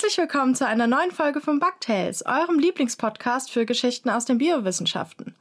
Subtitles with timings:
[0.00, 5.34] Herzlich willkommen zu einer neuen Folge von Bugtails, eurem Lieblingspodcast für Geschichten aus den Biowissenschaften.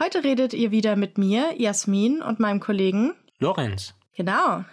[0.00, 3.94] Heute redet ihr wieder mit mir, Jasmin, und meinem Kollegen Lorenz.
[4.16, 4.64] Genau.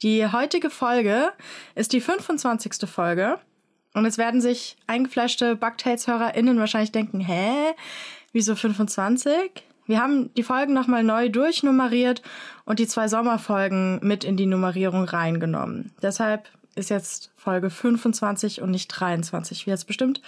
[0.00, 1.30] Die heutige Folge
[1.74, 2.88] ist die 25.
[2.88, 3.38] Folge.
[3.92, 7.74] Und jetzt werden sich eingefleischte Bugtails-HörerInnen wahrscheinlich denken, hä?
[8.32, 9.62] Wieso 25?
[9.84, 12.22] Wir haben die Folgen nochmal neu durchnummeriert
[12.64, 15.92] und die zwei Sommerfolgen mit in die Nummerierung reingenommen.
[16.00, 20.22] Deshalb ist jetzt Folge 25 und nicht 23, wie jetzt bestimmt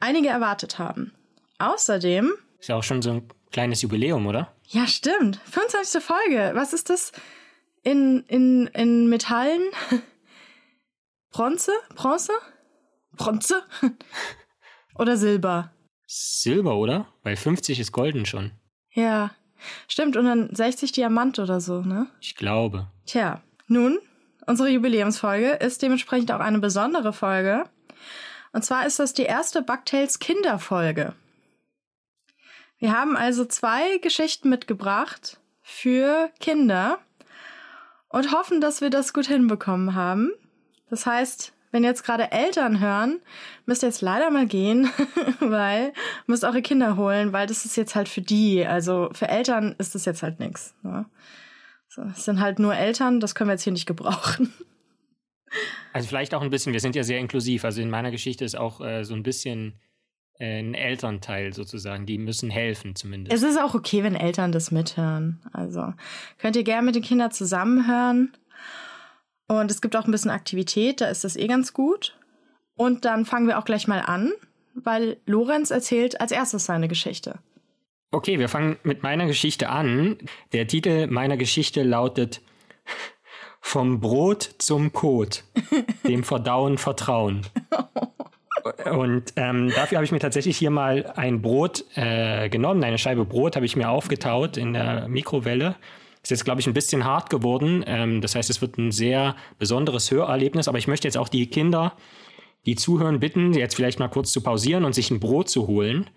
[0.00, 1.12] einige erwartet haben.
[1.58, 2.32] Außerdem.
[2.58, 4.52] Ist ja auch schon so ein kleines Jubiläum, oder?
[4.64, 5.40] Ja, stimmt.
[5.50, 6.02] 25.
[6.02, 6.52] Folge.
[6.54, 7.12] Was ist das?
[7.82, 9.62] In, in, in Metallen?
[11.30, 11.72] Bronze?
[11.94, 12.32] Bronze?
[13.12, 13.62] Bronze?
[14.96, 15.72] oder Silber?
[16.06, 17.08] Silber, oder?
[17.22, 18.52] Weil 50 ist golden schon.
[18.92, 19.30] Ja.
[19.88, 22.08] Stimmt, und dann 60 Diamant oder so, ne?
[22.20, 22.90] Ich glaube.
[23.06, 23.98] Tja, nun,
[24.46, 27.64] unsere Jubiläumsfolge ist dementsprechend auch eine besondere Folge.
[28.52, 31.14] Und zwar ist das die erste Bugtails Kinderfolge.
[32.78, 36.98] Wir haben also zwei Geschichten mitgebracht für Kinder
[38.08, 40.32] und hoffen, dass wir das gut hinbekommen haben.
[40.88, 43.20] Das heißt, wenn jetzt gerade Eltern hören,
[43.66, 44.90] müsst ihr jetzt leider mal gehen,
[45.40, 45.92] weil
[46.26, 48.64] müsst eure Kinder holen, weil das ist jetzt halt für die.
[48.64, 50.74] Also für Eltern ist das jetzt halt nichts.
[50.82, 51.06] Ne?
[51.96, 54.52] So, es sind halt nur Eltern, das können wir jetzt hier nicht gebrauchen.
[55.94, 57.64] Also vielleicht auch ein bisschen, wir sind ja sehr inklusiv.
[57.64, 59.80] Also in meiner Geschichte ist auch äh, so ein bisschen
[60.38, 62.04] äh, ein Elternteil sozusagen.
[62.04, 63.34] Die müssen helfen zumindest.
[63.34, 65.40] Es ist auch okay, wenn Eltern das mithören.
[65.54, 65.94] Also
[66.36, 68.36] könnt ihr gerne mit den Kindern zusammenhören.
[69.48, 72.18] Und es gibt auch ein bisschen Aktivität, da ist das eh ganz gut.
[72.74, 74.32] Und dann fangen wir auch gleich mal an,
[74.74, 77.38] weil Lorenz erzählt als erstes seine Geschichte.
[78.12, 80.16] Okay, wir fangen mit meiner Geschichte an.
[80.52, 82.40] Der Titel meiner Geschichte lautet
[83.60, 85.42] Vom Brot zum Kot,
[86.06, 87.42] dem Verdauen Vertrauen.
[88.90, 93.24] Und ähm, dafür habe ich mir tatsächlich hier mal ein Brot äh, genommen, eine Scheibe
[93.24, 95.76] Brot habe ich mir aufgetaut in der Mikrowelle.
[96.22, 97.84] Ist jetzt, glaube ich, ein bisschen hart geworden.
[97.86, 100.68] Ähm, das heißt, es wird ein sehr besonderes Hörerlebnis.
[100.68, 101.92] Aber ich möchte jetzt auch die Kinder,
[102.66, 106.08] die zuhören, bitten, jetzt vielleicht mal kurz zu pausieren und sich ein Brot zu holen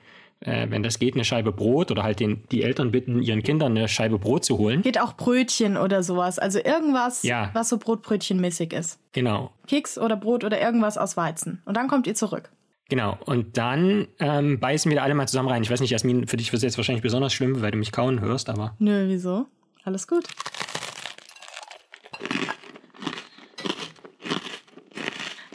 [0.42, 3.76] äh, wenn das geht, eine Scheibe Brot oder halt den, die Eltern bitten, ihren Kindern
[3.78, 4.82] eine Scheibe Brot zu holen.
[4.82, 6.40] Geht auch Brötchen oder sowas.
[6.40, 7.50] Also irgendwas, Ja.
[7.54, 9.00] was so Brotbrötchenmäßig ist.
[9.12, 11.62] Genau, Keks oder Brot oder irgendwas aus Weizen.
[11.66, 12.50] Und dann kommt ihr zurück.
[12.90, 13.18] genau.
[13.26, 15.62] Und dann ähm, beißen wir da alle mal zusammen rein.
[15.64, 17.92] Ich weiß nicht, Jasmin, für dich wird es jetzt wahrscheinlich besonders schlimm, weil du mich
[17.92, 19.46] kauen hörst, aber Nö, wieso?
[19.84, 20.26] Alles gut.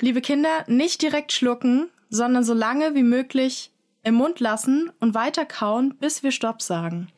[0.00, 3.70] Liebe Kinder, nicht direkt schlucken, sondern so lange wie möglich
[4.04, 7.08] im Mund lassen und weiter kauen, bis wir Stopp sagen.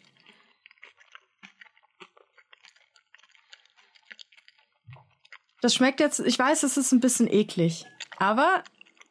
[5.60, 7.86] Das schmeckt jetzt, ich weiß, es ist ein bisschen eklig,
[8.19, 8.62] aber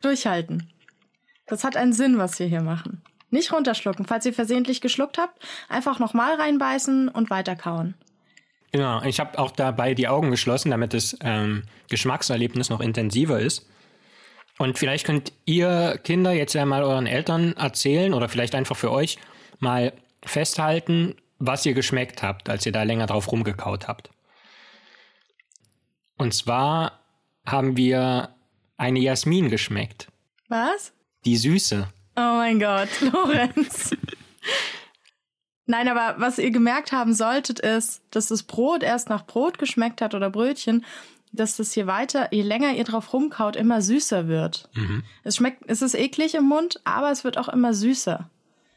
[0.01, 0.71] durchhalten.
[1.47, 3.03] Das hat einen Sinn, was wir hier machen.
[3.29, 4.05] Nicht runterschlucken.
[4.05, 7.95] Falls ihr versehentlich geschluckt habt, einfach nochmal reinbeißen und weiter kauen.
[8.71, 13.67] Genau, ich habe auch dabei die Augen geschlossen, damit das ähm, Geschmackserlebnis noch intensiver ist.
[14.57, 18.91] Und vielleicht könnt ihr Kinder jetzt ja mal euren Eltern erzählen oder vielleicht einfach für
[18.91, 19.17] euch
[19.59, 19.93] mal
[20.23, 24.09] festhalten, was ihr geschmeckt habt, als ihr da länger drauf rumgekaut habt.
[26.17, 26.99] Und zwar
[27.45, 28.33] haben wir
[28.77, 30.07] eine Jasmin geschmeckt.
[30.47, 30.93] Was?
[31.25, 31.87] Die Süße.
[32.16, 33.91] Oh mein Gott, Lorenz.
[35.66, 40.01] Nein, aber was ihr gemerkt haben solltet, ist, dass das Brot erst nach Brot geschmeckt
[40.01, 40.85] hat oder Brötchen,
[41.35, 44.69] dass das hier weiter, je länger ihr drauf rumkaut, immer süßer wird.
[45.23, 48.29] Es schmeckt, es ist eklig im Mund, aber es wird auch immer süßer.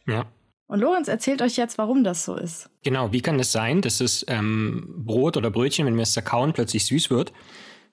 [0.06, 0.26] Ja.
[0.66, 2.68] Und Lorenz erzählt euch jetzt, warum das so ist.
[2.82, 6.52] Genau, wie kann es sein, dass das ähm, Brot oder Brötchen, wenn wir es zerkauen,
[6.52, 7.32] plötzlich süß wird?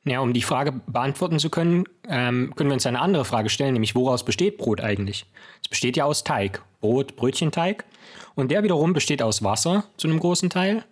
[0.03, 3.73] Ja, um die Frage beantworten zu können, ähm, können wir uns eine andere Frage stellen,
[3.73, 5.25] nämlich woraus besteht Brot eigentlich?
[5.63, 7.85] Es besteht ja aus Teig, Brot, Brötchenteig.
[8.35, 10.83] Und der wiederum besteht aus Wasser zu einem großen Teil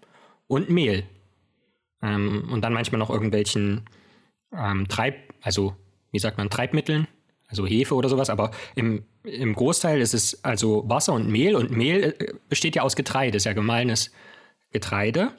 [0.47, 1.03] und Mehl.
[2.03, 3.85] Ähm, und dann manchmal noch irgendwelchen
[4.55, 5.75] ähm, Treib, also
[6.11, 7.07] wie sagt man, Treibmitteln,
[7.47, 8.29] also Hefe oder sowas.
[8.29, 11.55] Aber im, im Großteil ist es also Wasser und Mehl.
[11.55, 14.11] Und Mehl äh, besteht ja aus Getreide, ist ja gemeines
[14.71, 15.31] Getreide.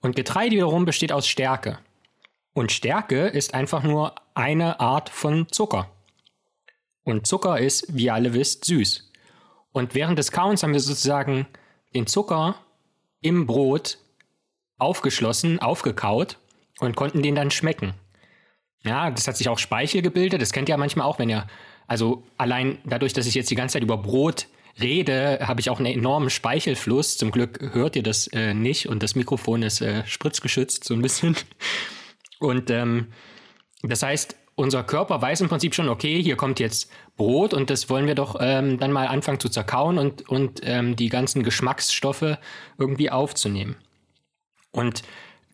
[0.00, 1.78] Und Getreide wiederum besteht aus Stärke.
[2.52, 5.90] Und Stärke ist einfach nur eine Art von Zucker.
[7.04, 9.10] Und Zucker ist, wie ihr alle wisst, süß.
[9.72, 11.46] Und während des Kauens haben wir sozusagen
[11.94, 12.56] den Zucker
[13.20, 13.98] im Brot
[14.80, 16.38] aufgeschlossen, aufgekaut
[16.80, 17.94] und konnten den dann schmecken.
[18.82, 20.40] Ja, das hat sich auch Speichel gebildet.
[20.40, 21.46] Das kennt ihr ja manchmal auch, wenn ihr,
[21.86, 24.46] also allein dadurch, dass ich jetzt die ganze Zeit über Brot
[24.80, 27.18] rede, habe ich auch einen enormen Speichelfluss.
[27.18, 31.02] Zum Glück hört ihr das äh, nicht und das Mikrofon ist äh, spritzgeschützt so ein
[31.02, 31.36] bisschen.
[32.38, 33.08] Und ähm,
[33.82, 37.90] das heißt, unser Körper weiß im Prinzip schon, okay, hier kommt jetzt Brot und das
[37.90, 42.38] wollen wir doch ähm, dann mal anfangen zu zerkauen und, und ähm, die ganzen Geschmacksstoffe
[42.78, 43.76] irgendwie aufzunehmen.
[44.72, 45.02] Und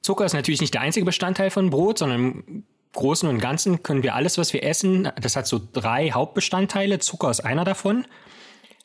[0.02, 4.02] Zucker ist natürlich nicht der einzige Bestandteil von Brot, sondern im Großen und Ganzen können
[4.02, 6.98] wir alles, was wir essen, das hat so drei Hauptbestandteile.
[6.98, 8.06] Zucker ist einer davon.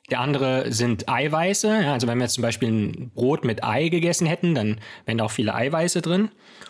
[0.10, 1.68] Der andere sind Eiweiße.
[1.84, 5.18] Ja, also wenn wir jetzt zum Beispiel ein Brot mit Ei gegessen hätten, dann wären
[5.18, 6.30] da auch viele Eiweiße drin.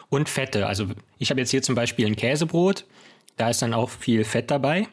[0.09, 0.67] Und Fette.
[0.67, 0.85] Also
[1.17, 2.85] ich habe jetzt hier zum Beispiel ein Käsebrot.
[3.37, 4.87] Da ist dann auch viel Fett dabei.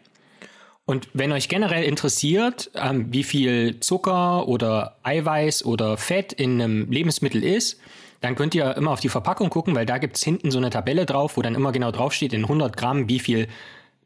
[0.86, 6.90] Und wenn euch generell interessiert, ähm, wie viel Zucker oder Eiweiß oder Fett in einem
[6.90, 7.78] Lebensmittel ist,
[8.20, 11.06] dann könnt ihr immer auf die Verpackung gucken, weil da gibt's hinten so eine Tabelle
[11.06, 13.48] drauf, wo dann immer genau draufsteht, in 100 Gramm, wie viel,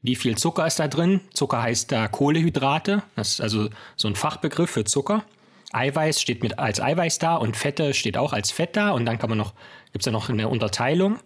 [0.03, 1.21] wie viel Zucker ist da drin.
[1.33, 5.25] Zucker heißt da Kohlehydrate, das ist also so ein Fachbegriff für Zucker.
[5.73, 9.19] Eiweiß steht mit als Eiweiß da und Fette steht auch als Fett da und dann
[9.19, 9.55] kann man noch,
[9.93, 11.19] gibt's da noch eine Unterteilung.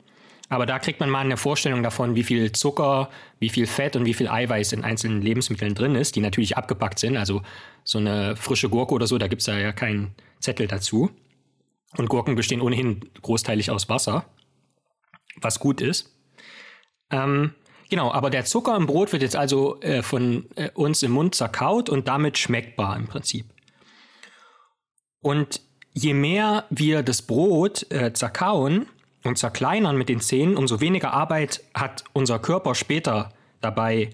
[0.48, 3.10] Aber da kriegt man mal eine Vorstellung davon, wie viel Zucker,
[3.40, 7.00] wie viel Fett und wie viel Eiweiß in einzelnen Lebensmitteln drin ist, die natürlich abgepackt
[7.00, 7.16] sind.
[7.16, 7.42] Also
[7.82, 11.10] so eine frische Gurke oder so, da gibt's da ja keinen Zettel dazu.
[11.96, 14.26] Und Gurken bestehen ohnehin großteilig aus Wasser,
[15.40, 16.14] was gut ist.
[17.10, 17.54] Ähm,
[17.88, 21.34] genau, aber der Zucker im Brot wird jetzt also äh, von äh, uns im Mund
[21.34, 23.46] zerkaut und damit schmeckbar im Prinzip.
[25.20, 25.60] Und
[25.92, 28.86] je mehr wir das Brot äh, zerkauen
[29.24, 34.10] und zerkleinern mit den Zähnen, umso weniger Arbeit hat unser Körper später dabei,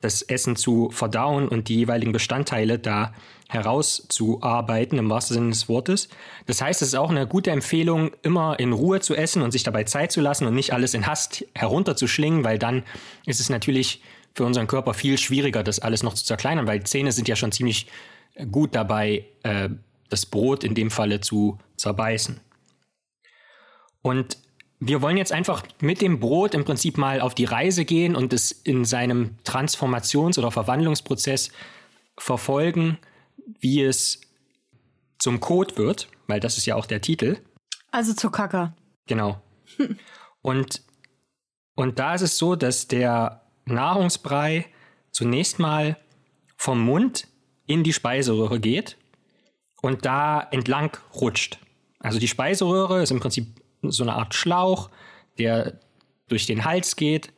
[0.00, 3.12] das Essen zu verdauen und die jeweiligen Bestandteile da
[3.50, 6.08] herauszuarbeiten, im wahrsten Sinne des Wortes.
[6.46, 9.64] Das heißt, es ist auch eine gute Empfehlung, immer in Ruhe zu essen und sich
[9.64, 12.84] dabei Zeit zu lassen und nicht alles in Hast herunterzuschlingen, weil dann
[13.26, 14.02] ist es natürlich
[14.34, 17.50] für unseren Körper viel schwieriger, das alles noch zu zerkleinern, weil Zähne sind ja schon
[17.50, 17.88] ziemlich
[18.52, 19.68] gut dabei, äh,
[20.08, 22.40] das Brot in dem Falle zu zerbeißen.
[24.02, 24.38] Und
[24.78, 28.32] wir wollen jetzt einfach mit dem Brot im Prinzip mal auf die Reise gehen und
[28.32, 31.50] es in seinem Transformations- oder Verwandlungsprozess
[32.16, 32.96] verfolgen,
[33.58, 34.20] wie es
[35.18, 37.38] zum Code wird, weil das ist ja auch der Titel.
[37.90, 38.74] Also zu Kacker.
[39.06, 39.42] Genau.
[40.42, 40.82] Und,
[41.74, 44.66] und da ist es so, dass der Nahrungsbrei
[45.10, 45.98] zunächst mal
[46.56, 47.28] vom Mund
[47.66, 48.96] in die Speiseröhre geht
[49.82, 51.58] und da entlang rutscht.
[51.98, 53.46] Also die Speiseröhre ist im Prinzip
[53.82, 54.90] so eine Art Schlauch,
[55.38, 55.78] der
[56.28, 57.32] durch den Hals geht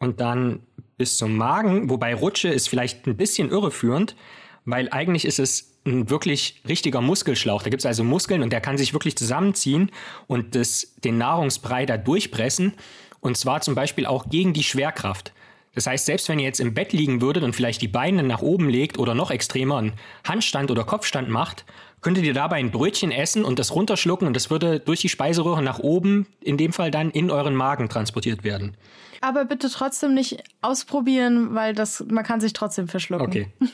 [0.00, 0.66] und dann
[0.96, 1.90] bis zum Magen.
[1.90, 4.16] Wobei Rutsche ist vielleicht ein bisschen irreführend,
[4.64, 7.62] weil eigentlich ist es ein wirklich richtiger Muskelschlauch.
[7.62, 9.90] Da gibt es also Muskeln und der kann sich wirklich zusammenziehen
[10.26, 12.72] und das, den Nahrungsbrei da durchpressen.
[13.20, 15.32] Und zwar zum Beispiel auch gegen die Schwerkraft.
[15.74, 18.42] Das heißt, selbst wenn ihr jetzt im Bett liegen würdet und vielleicht die Beine nach
[18.42, 19.92] oben legt oder noch extremer einen
[20.26, 21.64] Handstand oder Kopfstand macht,
[22.00, 25.62] könntet ihr dabei ein Brötchen essen und das runterschlucken und das würde durch die Speiseröhre
[25.62, 28.76] nach oben, in dem Fall dann in euren Magen transportiert werden.
[29.20, 33.26] Aber bitte trotzdem nicht ausprobieren, weil das, man kann sich trotzdem verschlucken.
[33.26, 33.48] Okay.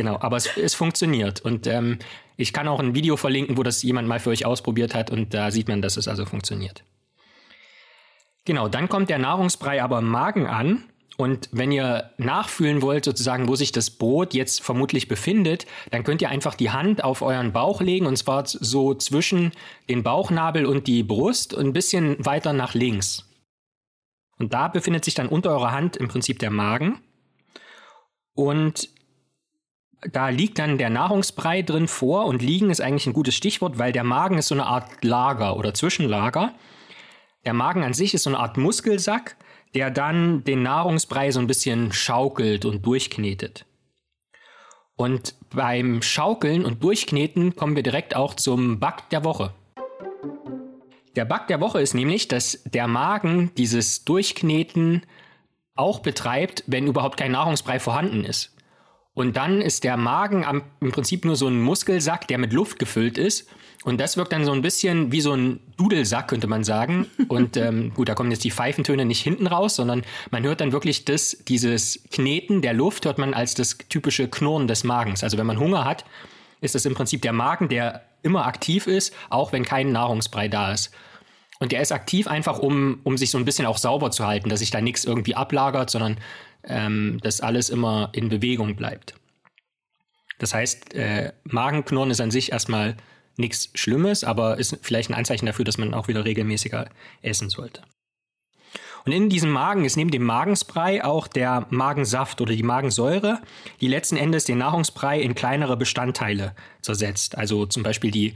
[0.00, 1.42] Genau, aber es, es funktioniert.
[1.42, 1.98] Und ähm,
[2.38, 5.34] ich kann auch ein Video verlinken, wo das jemand mal für euch ausprobiert hat und
[5.34, 6.84] da sieht man, dass es also funktioniert.
[8.46, 10.84] Genau, dann kommt der Nahrungsbrei aber im Magen an
[11.18, 16.22] und wenn ihr nachfühlen wollt, sozusagen, wo sich das Brot jetzt vermutlich befindet, dann könnt
[16.22, 19.52] ihr einfach die Hand auf euren Bauch legen und zwar so zwischen
[19.90, 23.28] den Bauchnabel und die Brust und ein bisschen weiter nach links.
[24.38, 27.02] Und da befindet sich dann unter eurer Hand im Prinzip der Magen.
[28.32, 28.88] Und
[30.10, 33.92] da liegt dann der Nahrungsbrei drin vor und liegen ist eigentlich ein gutes Stichwort, weil
[33.92, 36.54] der Magen ist so eine Art Lager oder Zwischenlager.
[37.44, 39.36] Der Magen an sich ist so eine Art Muskelsack
[39.74, 43.66] der dann den Nahrungsbrei so ein bisschen schaukelt und durchknetet.
[44.96, 49.54] Und beim Schaukeln und Durchkneten kommen wir direkt auch zum Bug der Woche.
[51.16, 55.02] Der Bug der Woche ist nämlich, dass der Magen dieses Durchkneten
[55.74, 58.54] auch betreibt, wenn überhaupt kein Nahrungsbrei vorhanden ist.
[59.20, 62.78] Und dann ist der Magen am, im Prinzip nur so ein Muskelsack, der mit Luft
[62.78, 63.48] gefüllt ist
[63.82, 67.06] und das wirkt dann so ein bisschen wie so ein Dudelsack, könnte man sagen.
[67.28, 70.72] Und ähm, gut, da kommen jetzt die Pfeifentöne nicht hinten raus, sondern man hört dann
[70.72, 75.24] wirklich das, dieses Kneten der Luft, hört man als das typische Knurren des Magens.
[75.24, 76.04] Also wenn man Hunger hat,
[76.60, 80.72] ist das im Prinzip der Magen, der immer aktiv ist, auch wenn kein Nahrungsbrei da
[80.72, 80.90] ist.
[81.58, 84.50] Und der ist aktiv einfach, um, um sich so ein bisschen auch sauber zu halten,
[84.50, 86.18] dass sich da nichts irgendwie ablagert, sondern
[86.64, 89.14] ähm, dass alles immer in Bewegung bleibt.
[90.38, 92.96] Das heißt, äh, Magenknurren ist an sich erstmal
[93.36, 96.88] nichts Schlimmes, aber ist vielleicht ein Anzeichen dafür, dass man auch wieder regelmäßiger
[97.22, 97.82] essen sollte.
[99.04, 103.40] Und in diesem Magen ist neben dem Magensbrei auch der Magensaft oder die Magensäure,
[103.80, 107.36] die letzten Endes den Nahrungsbrei in kleinere Bestandteile zersetzt.
[107.38, 108.34] Also zum Beispiel die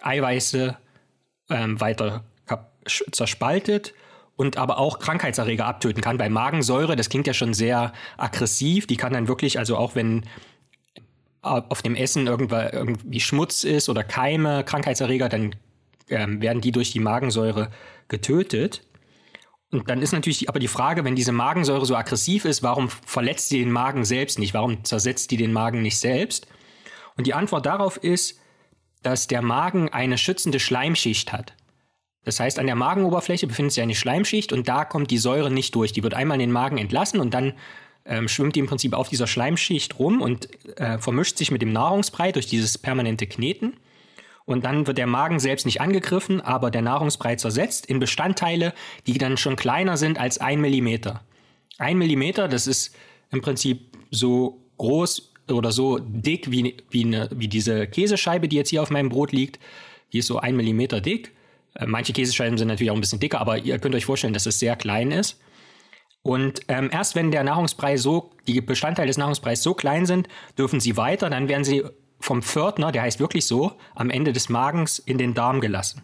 [0.00, 0.76] Eiweiße
[1.50, 2.24] ähm, weiter
[3.12, 3.92] zerspaltet
[4.38, 6.16] und aber auch Krankheitserreger abtöten kann.
[6.16, 10.22] Bei Magensäure, das klingt ja schon sehr aggressiv, die kann dann wirklich, also auch wenn
[11.42, 15.56] auf dem Essen irgendwie Schmutz ist oder Keime, Krankheitserreger, dann
[16.08, 17.70] ähm, werden die durch die Magensäure
[18.06, 18.82] getötet.
[19.72, 23.48] Und dann ist natürlich aber die Frage, wenn diese Magensäure so aggressiv ist, warum verletzt
[23.48, 24.54] sie den Magen selbst nicht?
[24.54, 26.46] Warum zersetzt die den Magen nicht selbst?
[27.16, 28.38] Und die Antwort darauf ist,
[29.02, 31.54] dass der Magen eine schützende Schleimschicht hat.
[32.24, 35.74] Das heißt, an der Magenoberfläche befindet sich eine Schleimschicht und da kommt die Säure nicht
[35.74, 35.92] durch.
[35.92, 37.54] Die wird einmal in den Magen entlassen und dann
[38.04, 40.48] ähm, schwimmt die im Prinzip auf dieser Schleimschicht rum und
[40.78, 43.74] äh, vermischt sich mit dem Nahrungsbrei durch dieses permanente Kneten.
[44.44, 48.72] Und dann wird der Magen selbst nicht angegriffen, aber der Nahrungsbrei zersetzt in Bestandteile,
[49.06, 51.22] die dann schon kleiner sind als ein Millimeter.
[51.76, 52.96] Ein Millimeter, das ist
[53.30, 58.70] im Prinzip so groß oder so dick wie, wie, eine, wie diese Käsescheibe, die jetzt
[58.70, 59.60] hier auf meinem Brot liegt.
[60.14, 61.32] Die ist so ein Millimeter dick.
[61.74, 64.46] Äh, manche Käsescheiben sind natürlich auch ein bisschen dicker, aber ihr könnt euch vorstellen, dass
[64.46, 65.40] es sehr klein ist.
[66.22, 70.80] Und ähm, erst wenn der Nahrungsbrei so, die Bestandteile des Nahrungspreis so klein sind, dürfen
[70.80, 71.84] sie weiter, dann werden sie
[72.20, 76.02] vom Pförtner, der heißt wirklich so, am Ende des Magens in den Darm gelassen.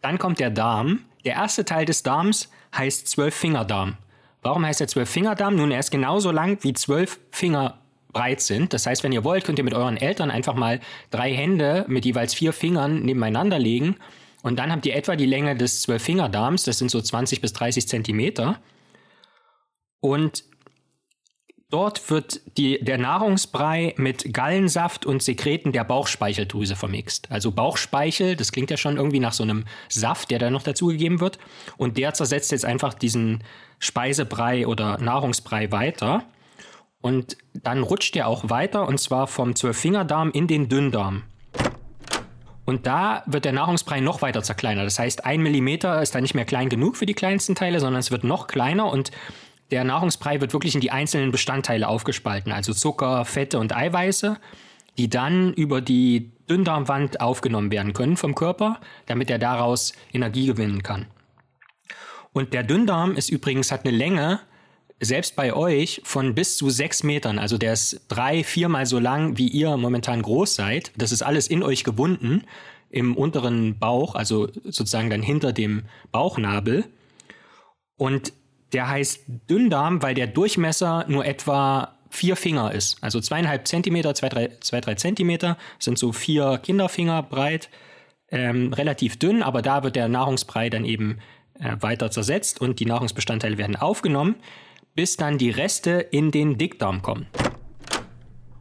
[0.00, 1.00] Dann kommt der Darm.
[1.24, 3.96] Der erste Teil des Darms heißt Zwölffingerdarm.
[4.42, 5.56] Warum heißt er Zwölffingerdarm?
[5.56, 7.78] Nun, er ist genauso lang wie zwölf Finger
[8.14, 8.72] breit sind.
[8.72, 10.80] Das heißt, wenn ihr wollt, könnt ihr mit euren Eltern einfach mal
[11.10, 13.96] drei Hände mit jeweils vier Fingern nebeneinander legen
[14.44, 17.88] und dann habt ihr etwa die Länge des Zwölffingerdarms, das sind so 20 bis 30
[17.88, 18.60] Zentimeter.
[20.00, 20.44] Und
[21.70, 27.30] dort wird die, der Nahrungsbrei mit Gallensaft und Sekreten der Bauchspeicheldrüse vermixt.
[27.30, 31.20] Also Bauchspeichel, das klingt ja schon irgendwie nach so einem Saft, der da noch dazugegeben
[31.20, 31.38] wird.
[31.78, 33.42] Und der zersetzt jetzt einfach diesen
[33.78, 36.26] Speisebrei oder Nahrungsbrei weiter.
[37.04, 41.24] Und dann rutscht er auch weiter und zwar vom Zwölffingerdarm in den Dünndarm.
[42.64, 44.86] Und da wird der Nahrungsbrei noch weiter zerkleinert.
[44.86, 48.00] Das heißt, ein Millimeter ist da nicht mehr klein genug für die kleinsten Teile, sondern
[48.00, 49.10] es wird noch kleiner und
[49.70, 54.38] der Nahrungsbrei wird wirklich in die einzelnen Bestandteile aufgespalten, also Zucker, Fette und Eiweiße,
[54.96, 60.82] die dann über die Dünndarmwand aufgenommen werden können vom Körper, damit er daraus Energie gewinnen
[60.82, 61.04] kann.
[62.32, 64.40] Und der Dünndarm ist übrigens hat eine Länge
[65.04, 69.38] selbst bei euch von bis zu sechs Metern, also der ist drei, viermal so lang,
[69.38, 70.92] wie ihr momentan groß seid.
[70.96, 72.44] Das ist alles in euch gebunden,
[72.90, 76.84] im unteren Bauch, also sozusagen dann hinter dem Bauchnabel.
[77.96, 78.32] Und
[78.72, 82.98] der heißt Dünndarm, weil der Durchmesser nur etwa vier Finger ist.
[83.02, 87.68] Also zweieinhalb Zentimeter, zwei, drei, zwei, drei Zentimeter sind so vier Kinderfinger breit.
[88.30, 91.18] Ähm, relativ dünn, aber da wird der Nahrungsbrei dann eben
[91.60, 94.36] äh, weiter zersetzt und die Nahrungsbestandteile werden aufgenommen
[94.94, 97.26] bis dann die Reste in den Dickdarm kommen.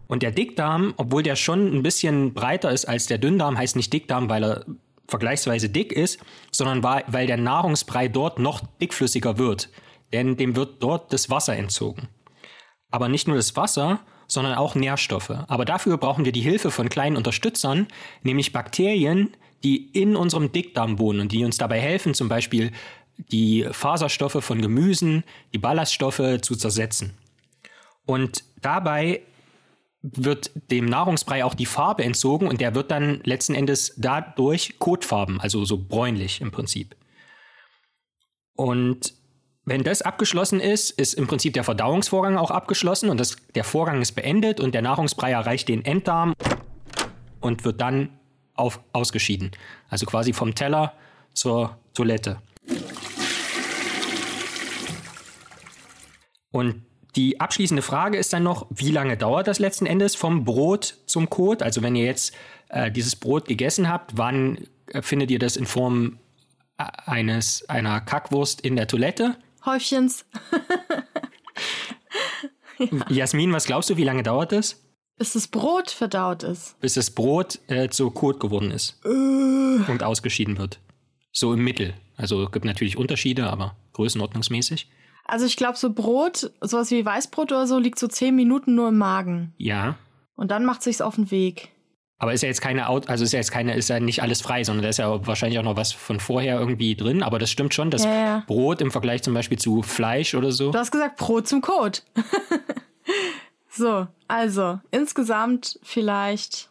[0.08, 3.92] Und der Dickdarm, obwohl der schon ein bisschen breiter ist als der Dünndarm, heißt nicht
[3.92, 4.66] Dickdarm, weil er
[5.08, 6.20] vergleichsweise dick ist,
[6.52, 9.70] sondern weil der Nahrungsbrei dort noch dickflüssiger wird.
[10.12, 12.08] Denn dem wird dort das Wasser entzogen.
[12.92, 15.32] Aber nicht nur das Wasser, sondern auch Nährstoffe.
[15.48, 17.88] Aber dafür brauchen wir die Hilfe von kleinen Unterstützern,
[18.22, 22.72] nämlich Bakterien, die in unserem Dickdarm wohnen und die uns dabei helfen, zum Beispiel
[23.18, 27.18] die Faserstoffe von Gemüsen, die Ballaststoffe zu zersetzen.
[28.06, 29.22] Und dabei
[30.02, 35.40] wird dem Nahrungsbrei auch die Farbe entzogen und der wird dann letzten Endes dadurch kotfarben,
[35.40, 36.96] also so bräunlich im Prinzip.
[38.56, 39.14] Und
[39.66, 44.02] wenn das abgeschlossen ist, ist im Prinzip der Verdauungsvorgang auch abgeschlossen und das, der Vorgang
[44.02, 46.34] ist beendet und der Nahrungsbrei erreicht den Enddarm
[47.40, 48.10] und wird dann
[48.56, 49.52] auf, ausgeschieden.
[49.88, 50.94] Also quasi vom Teller
[51.34, 52.42] zur Toilette.
[56.54, 60.98] Und die abschließende Frage ist dann noch, wie lange dauert das letzten Endes vom Brot
[61.08, 61.64] zum Kot?
[61.64, 62.34] Also wenn ihr jetzt
[62.70, 66.20] äh, dieses Brot gegessen habt, wann äh, findet ihr das in Form
[66.78, 69.36] äh, eines einer Kackwurst in der Toilette?
[69.66, 70.26] Häufchens.
[72.78, 72.88] ja.
[73.10, 74.80] Jasmin, was glaubst du, wie lange dauert das?
[75.18, 76.80] Bis das Brot verdaut ist.
[76.82, 79.04] Bis das Brot äh, zu Kot geworden ist.
[79.04, 80.80] und ausgeschieden wird.
[81.32, 81.96] So im Mittel.
[82.16, 84.88] Also es gibt natürlich Unterschiede, aber größenordnungsmäßig.
[85.26, 88.90] Also ich glaube, so Brot, sowas wie Weißbrot oder so, liegt so zehn Minuten nur
[88.90, 89.54] im Magen.
[89.58, 89.96] Ja.
[90.36, 91.70] Und dann macht sich's auf den Weg.
[92.18, 94.64] Aber ist ja jetzt keine, also ist ja jetzt keine, ist ja nicht alles frei,
[94.64, 97.22] sondern da ist ja wahrscheinlich auch noch was von vorher irgendwie drin.
[97.22, 98.44] Aber das stimmt schon, das Ja, ja.
[98.48, 100.72] Brot im Vergleich zum Beispiel zu Fleisch oder so.
[100.72, 102.04] Du hast gesagt Brot zum Kot.
[103.70, 106.70] so, also insgesamt vielleicht,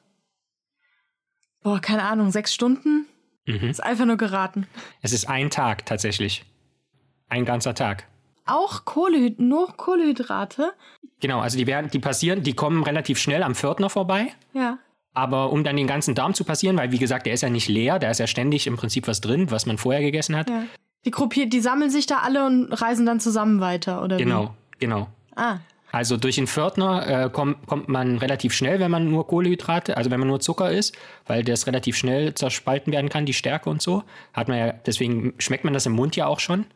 [1.62, 3.06] boah, keine Ahnung, sechs Stunden?
[3.44, 3.68] Mhm.
[3.68, 4.66] Ist einfach nur geraten.
[5.02, 6.44] Es ist ein Tag tatsächlich.
[7.28, 8.06] Ein ganzer Tag.
[8.46, 10.72] Auch Kohlehyd nur Kohlehydrate?
[11.20, 14.28] Genau, also die werden, die passieren, die kommen relativ schnell am Pförtner vorbei.
[14.52, 14.78] Ja.
[15.14, 17.68] Aber um dann den ganzen Darm zu passieren, weil wie gesagt, der ist ja nicht
[17.68, 20.64] leer, da ist ja ständig im Prinzip was drin, was man vorher gegessen hat, Ja.
[21.04, 25.08] Die gruppiert, die sammeln sich da alle und reisen dann zusammen weiter, oder Genau, genau.
[25.30, 25.36] wie?
[25.40, 25.58] Ah,
[25.90, 30.12] Also durch den Pförtner äh, kommt, kommt man relativ schnell, wenn man nur Kohlehydrate, also
[30.12, 30.96] wenn man nur Zucker isst,
[31.26, 34.04] weil das relativ schnell zerspalten werden kann, die Stärke und so.
[34.32, 36.66] Hat man ja, deswegen schmeckt man das im Mund ja auch schon,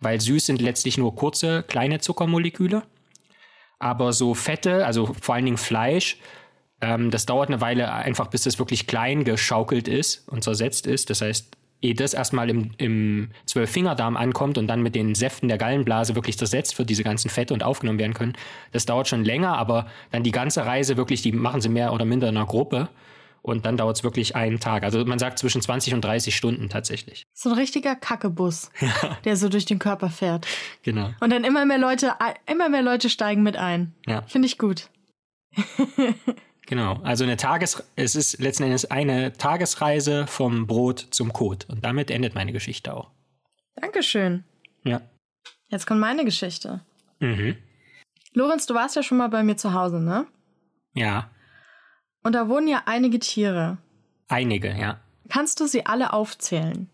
[0.00, 2.82] weil süß sind letztlich nur kurze, kleine Zuckermoleküle.
[3.78, 6.18] Aber so Fette, also vor allen Dingen Fleisch,
[6.80, 11.10] ähm, das dauert eine Weile einfach, bis das wirklich klein geschaukelt ist und zersetzt ist.
[11.10, 15.58] Das heißt, ehe das erstmal im, im Zwölffingerdarm ankommt und dann mit den Säften der
[15.58, 18.34] Gallenblase wirklich zersetzt wird, diese ganzen Fette und aufgenommen werden können,
[18.72, 22.04] das dauert schon länger, aber dann die ganze Reise wirklich, die machen sie mehr oder
[22.04, 22.88] minder in einer Gruppe.
[23.46, 24.82] Und dann dauert es wirklich einen Tag.
[24.82, 27.22] Also man sagt zwischen 20 und 30 Stunden tatsächlich.
[27.32, 28.72] so ein richtiger Kackebus,
[29.24, 30.48] der so durch den Körper fährt.
[30.82, 31.10] Genau.
[31.20, 32.14] Und dann immer mehr Leute,
[32.46, 33.94] immer mehr Leute steigen mit ein.
[34.04, 34.22] Ja.
[34.22, 34.90] Finde ich gut.
[36.68, 36.94] Genau.
[37.04, 41.64] Also eine Tages es ist letzten Endes eine Tagesreise vom Brot zum Kot.
[41.68, 43.12] Und damit endet meine Geschichte auch.
[43.76, 44.42] Dankeschön.
[44.82, 45.00] Ja.
[45.68, 46.80] Jetzt kommt meine Geschichte.
[47.20, 47.56] Mhm.
[48.32, 50.26] Lorenz, du warst ja schon mal bei mir zu Hause, ne?
[50.94, 51.30] Ja.
[52.26, 53.78] Und da wohnen ja einige Tiere.
[54.26, 54.98] Einige, ja.
[55.28, 56.90] Kannst du sie alle aufzählen?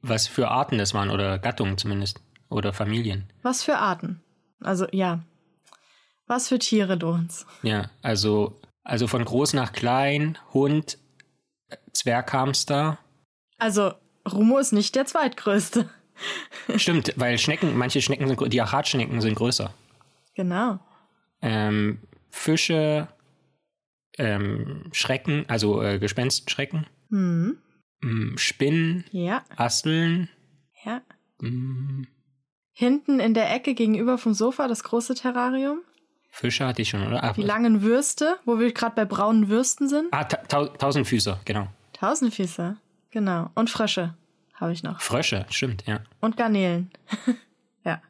[0.00, 2.20] Was für Arten das waren oder Gattungen zumindest.
[2.48, 3.28] Oder Familien.
[3.42, 4.22] Was für Arten?
[4.60, 5.24] Also, ja.
[6.28, 7.46] Was für Tiere, Lorenz?
[7.64, 10.98] Ja, also, also von groß nach klein, Hund,
[11.92, 12.98] Zwerghamster.
[13.58, 13.92] Also,
[14.30, 15.90] Rumo ist nicht der zweitgrößte.
[16.76, 19.74] Stimmt, weil Schnecken, manche Schnecken sind, die Achatschnecken sind größer.
[20.36, 20.78] Genau.
[21.40, 21.98] Ähm,
[22.30, 23.08] Fische,
[24.18, 27.58] ähm, Schrecken, also äh, Gespenstschrecken, Hm.
[28.02, 30.28] mm, Spinnen, Ja, Asteln,
[30.84, 31.02] ja.
[31.40, 32.06] mm,
[32.74, 35.80] Hinten in der Ecke gegenüber vom Sofa das große Terrarium.
[36.30, 37.22] Fische hatte ich schon, oder?
[37.22, 40.08] Ah, Die langen Würste, wo wir gerade bei braunen Würsten sind.
[40.12, 41.68] ah ta tau Tausendfüßer, genau.
[41.92, 42.76] Tausendfüße.
[43.10, 43.50] Genau.
[43.54, 44.14] Und Frösche
[44.54, 45.00] habe ich noch.
[45.02, 46.00] Frösche, stimmt, ja.
[46.20, 46.90] Und Garnelen.
[47.84, 48.00] ja.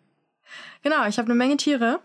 [0.84, 1.98] Genau, ich habe eine Menge Tiere.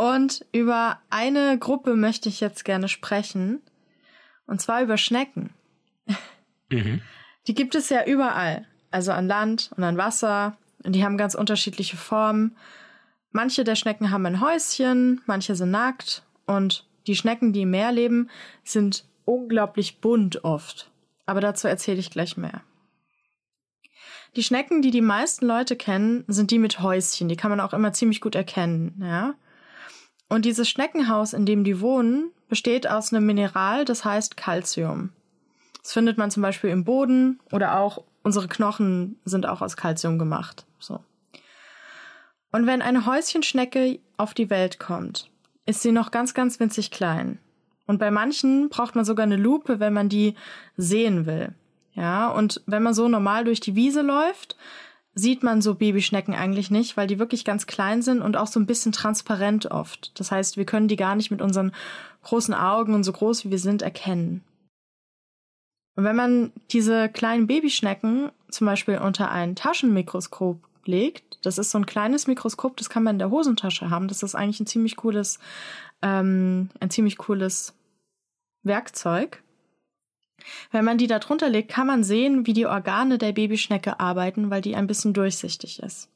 [0.00, 3.60] Und über eine Gruppe möchte ich jetzt gerne sprechen.
[4.46, 5.50] Und zwar über Schnecken.
[6.70, 7.02] Mhm.
[7.46, 8.66] Die gibt es ja überall.
[8.90, 10.56] Also an Land und an Wasser.
[10.84, 12.56] Und die haben ganz unterschiedliche Formen.
[13.30, 16.22] Manche der Schnecken haben ein Häuschen, manche sind nackt.
[16.46, 18.30] Und die Schnecken, die im Meer leben,
[18.64, 20.90] sind unglaublich bunt oft.
[21.26, 22.62] Aber dazu erzähle ich gleich mehr.
[24.34, 27.28] Die Schnecken, die die meisten Leute kennen, sind die mit Häuschen.
[27.28, 29.34] Die kann man auch immer ziemlich gut erkennen, ja.
[30.30, 35.10] Und dieses Schneckenhaus, in dem die wohnen, besteht aus einem Mineral, das heißt Calcium.
[35.82, 40.20] Das findet man zum Beispiel im Boden oder auch unsere Knochen sind auch aus Calcium
[40.20, 40.66] gemacht.
[40.78, 41.00] So.
[42.52, 45.28] Und wenn eine Häuschenschnecke auf die Welt kommt,
[45.66, 47.38] ist sie noch ganz, ganz winzig klein.
[47.86, 50.36] Und bei manchen braucht man sogar eine Lupe, wenn man die
[50.76, 51.54] sehen will.
[51.94, 54.56] Ja, und wenn man so normal durch die Wiese läuft,
[55.14, 58.60] sieht man so Babyschnecken eigentlich nicht, weil die wirklich ganz klein sind und auch so
[58.60, 60.18] ein bisschen transparent oft.
[60.18, 61.72] Das heißt, wir können die gar nicht mit unseren
[62.22, 64.44] großen Augen und so groß wie wir sind erkennen.
[65.96, 71.78] Und wenn man diese kleinen Babyschnecken zum Beispiel unter ein Taschenmikroskop legt, das ist so
[71.78, 74.08] ein kleines Mikroskop, das kann man in der Hosentasche haben.
[74.08, 75.38] Das ist eigentlich ein ziemlich cooles,
[76.02, 77.74] ähm, ein ziemlich cooles
[78.62, 79.42] Werkzeug.
[80.70, 84.50] Wenn man die da drunter legt, kann man sehen, wie die Organe der Babyschnecke arbeiten,
[84.50, 86.08] weil die ein bisschen durchsichtig ist.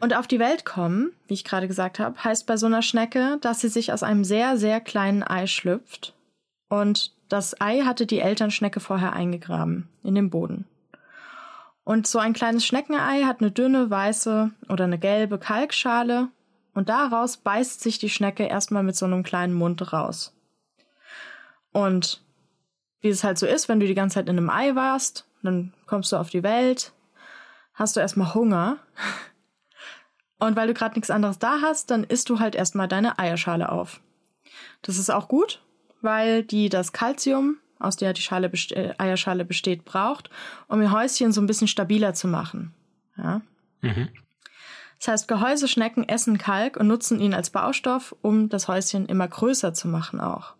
[0.00, 3.38] Und auf die Welt kommen, wie ich gerade gesagt habe, heißt bei so einer Schnecke,
[3.40, 6.14] dass sie sich aus einem sehr, sehr kleinen Ei schlüpft.
[6.68, 10.66] Und das Ei hatte die Elternschnecke vorher eingegraben in den Boden.
[11.84, 16.28] Und so ein kleines Schneckenei hat eine dünne, weiße oder eine gelbe Kalkschale
[16.74, 20.34] und daraus beißt sich die Schnecke erstmal mit so einem kleinen Mund raus.
[21.78, 22.20] Und
[23.00, 25.72] wie es halt so ist, wenn du die ganze Zeit in einem Ei warst, dann
[25.86, 26.92] kommst du auf die Welt,
[27.72, 28.78] hast du erstmal Hunger.
[30.40, 33.70] Und weil du gerade nichts anderes da hast, dann isst du halt erstmal deine Eierschale
[33.70, 34.00] auf.
[34.82, 35.62] Das ist auch gut,
[36.00, 40.30] weil die das Kalzium, aus der die Schale beste äh, Eierschale besteht, braucht,
[40.66, 42.74] um ihr Häuschen so ein bisschen stabiler zu machen.
[43.16, 43.40] Ja?
[43.82, 44.08] Mhm.
[44.98, 49.74] Das heißt, Gehäuseschnecken essen Kalk und nutzen ihn als Baustoff, um das Häuschen immer größer
[49.74, 50.57] zu machen auch.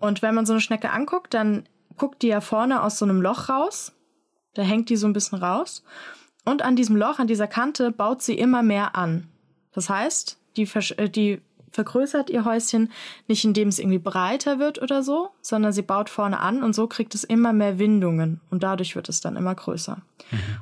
[0.00, 3.20] Und wenn man so eine Schnecke anguckt, dann guckt die ja vorne aus so einem
[3.20, 3.92] Loch raus.
[4.54, 5.84] Da hängt die so ein bisschen raus.
[6.44, 9.28] Und an diesem Loch, an dieser Kante, baut sie immer mehr an.
[9.72, 10.62] Das heißt, die,
[10.96, 12.90] äh, die vergrößert ihr Häuschen
[13.28, 16.86] nicht, indem es irgendwie breiter wird oder so, sondern sie baut vorne an und so
[16.88, 19.98] kriegt es immer mehr Windungen und dadurch wird es dann immer größer.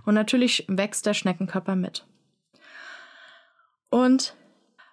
[0.05, 2.05] Und natürlich wächst der Schneckenkörper mit.
[3.89, 4.35] Und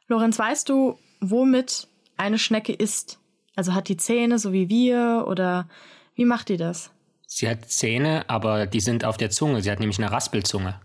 [0.07, 3.19] Lorenz, weißt du, womit eine Schnecke isst?
[3.55, 5.67] Also hat die Zähne, so wie wir, oder
[6.15, 6.91] wie macht die das?
[7.27, 9.61] Sie hat Zähne, aber die sind auf der Zunge.
[9.61, 10.79] Sie hat nämlich eine Raspelzunge.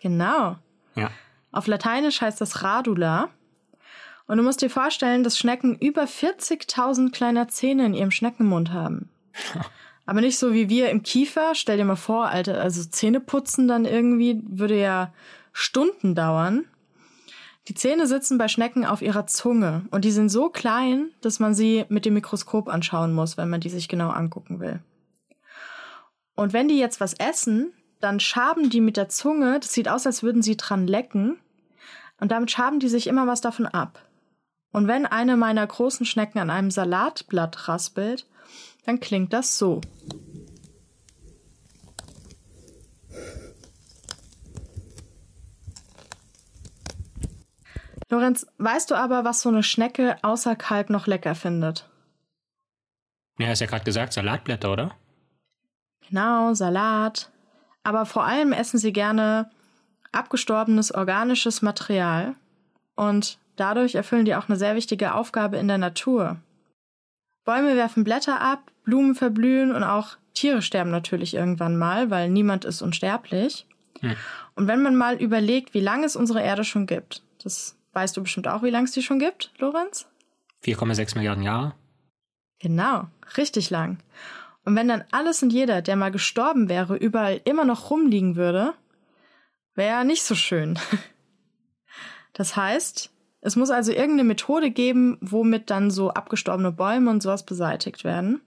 [0.00, 0.56] Genau.
[0.94, 1.10] Ja.
[1.50, 3.30] Auf Lateinisch heißt das Radula.
[4.26, 9.08] Und du musst dir vorstellen, dass Schnecken über 40.000 kleiner Zähne in ihrem Schneckenmund haben.
[10.06, 11.54] Aber nicht so wie wir im Kiefer.
[11.54, 15.12] Stell dir mal vor, Alter, also Zähne putzen dann irgendwie würde ja
[15.52, 16.64] Stunden dauern.
[17.68, 21.52] Die Zähne sitzen bei Schnecken auf ihrer Zunge und die sind so klein, dass man
[21.52, 24.80] sie mit dem Mikroskop anschauen muss, wenn man die sich genau angucken will.
[26.34, 30.06] Und wenn die jetzt was essen, dann schaben die mit der Zunge, das sieht aus,
[30.06, 31.36] als würden sie dran lecken,
[32.20, 34.02] und damit schaben die sich immer was davon ab.
[34.72, 38.26] Und wenn eine meiner großen Schnecken an einem Salatblatt raspelt,
[38.86, 39.82] dann klingt das so.
[48.10, 51.88] Lorenz, weißt du aber, was so eine Schnecke außer Kalk noch lecker findet?
[53.38, 54.94] Ja, hast ja gerade gesagt, Salatblätter, oder?
[56.08, 57.30] Genau, Salat.
[57.84, 59.50] Aber vor allem essen sie gerne
[60.12, 62.34] abgestorbenes organisches Material.
[62.94, 66.38] Und dadurch erfüllen die auch eine sehr wichtige Aufgabe in der Natur.
[67.44, 72.64] Bäume werfen Blätter ab, Blumen verblühen und auch Tiere sterben natürlich irgendwann mal, weil niemand
[72.64, 73.66] ist unsterblich.
[74.00, 74.16] Hm.
[74.54, 78.22] Und wenn man mal überlegt, wie lange es unsere Erde schon gibt, das weißt du
[78.22, 80.06] bestimmt auch, wie lange es die schon gibt, Lorenz?
[80.64, 81.74] 4,6 Milliarden Jahre.
[82.58, 83.98] Genau, richtig lang.
[84.64, 88.74] Und wenn dann alles und jeder, der mal gestorben wäre, überall immer noch rumliegen würde,
[89.74, 90.78] wäre ja nicht so schön.
[92.34, 97.44] Das heißt, es muss also irgendeine Methode geben, womit dann so abgestorbene Bäume und sowas
[97.44, 98.40] beseitigt werden.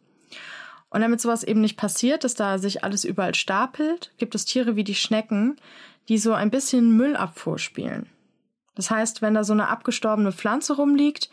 [0.90, 4.78] Und damit sowas eben nicht passiert, dass da sich alles überall stapelt, gibt es Tiere
[4.78, 5.58] wie die Schnecken,
[6.08, 8.08] die so ein bisschen Müllabfuhr spielen.
[8.82, 11.30] Das heißt, wenn da so eine abgestorbene Pflanze rumliegt,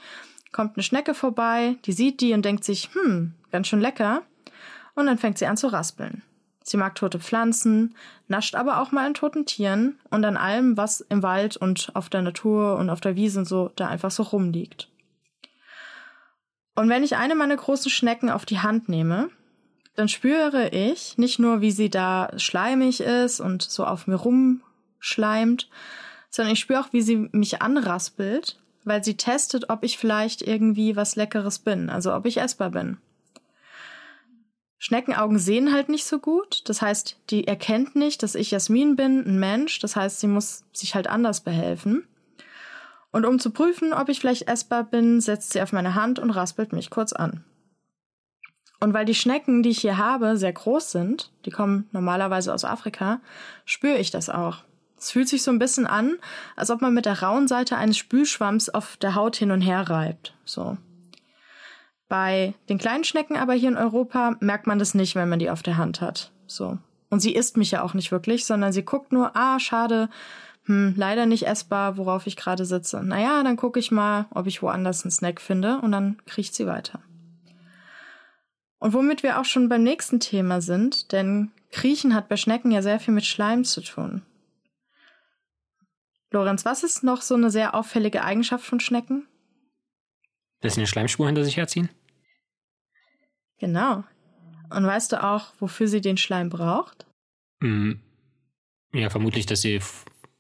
[0.53, 4.21] kommt eine Schnecke vorbei, die sieht die und denkt sich, hm, ganz schön lecker.
[4.95, 6.21] Und dann fängt sie an zu raspeln.
[6.63, 7.95] Sie mag tote Pflanzen,
[8.27, 12.11] nascht aber auch mal an toten Tieren und an allem, was im Wald und auf
[12.11, 14.91] der Natur und auf der Wiese und so da einfach so rumliegt.
[16.75, 19.31] Und wenn ich eine meiner großen Schnecken auf die Hand nehme,
[19.97, 25.71] dann spüre ich nicht nur, wie sie da schleimig ist und so auf mir rumschleimt,
[26.39, 30.95] sondern ich spüre auch, wie sie mich anraspelt, weil sie testet, ob ich vielleicht irgendwie
[30.95, 32.99] was Leckeres bin, also ob ich essbar bin.
[34.79, 36.63] Schneckenaugen sehen halt nicht so gut.
[36.69, 39.81] Das heißt, die erkennt nicht, dass ich Jasmin bin, ein Mensch.
[39.81, 42.07] Das heißt, sie muss sich halt anders behelfen.
[43.11, 46.31] Und um zu prüfen, ob ich vielleicht essbar bin, setzt sie auf meine Hand und
[46.31, 47.43] raspelt mich kurz an.
[48.79, 52.65] Und weil die Schnecken, die ich hier habe, sehr groß sind, die kommen normalerweise aus
[52.65, 53.21] Afrika,
[53.65, 54.68] spüre ich das auch.
[54.99, 56.17] Es fühlt sich so ein bisschen an,
[56.57, 59.89] als ob man mit der rauen Seite eines Spülschwamms auf der Haut hin und her
[59.89, 60.35] reibt.
[60.45, 60.77] So.
[62.09, 65.51] Bei den kleinen Schnecken aber hier in Europa merkt man das nicht, wenn man die
[65.51, 66.33] auf der Hand hat.
[66.47, 66.79] So.
[67.11, 70.09] Und sie isst mich ja auch nicht wirklich, sondern sie guckt nur, ah, schade,
[70.65, 73.03] hm, leider nicht essbar, worauf ich gerade sitze.
[73.03, 76.67] Naja, dann gucke ich mal, ob ich woanders einen Snack finde und dann kriecht sie
[76.67, 77.01] weiter.
[78.79, 82.83] Und womit wir auch schon beim nächsten Thema sind, denn Kriechen hat bei Schnecken ja
[82.83, 84.23] sehr viel mit Schleim zu tun.
[86.39, 89.27] Lorenz, was ist noch so eine sehr auffällige Eigenschaft von Schnecken?
[90.61, 91.89] Dass sie eine Schleimspur hinter sich herziehen?
[93.59, 94.05] Genau.
[94.71, 97.07] Und weißt du auch, wofür sie den Schleim braucht?
[97.61, 98.01] Hm.
[98.93, 99.81] Ja, vermutlich, dass sie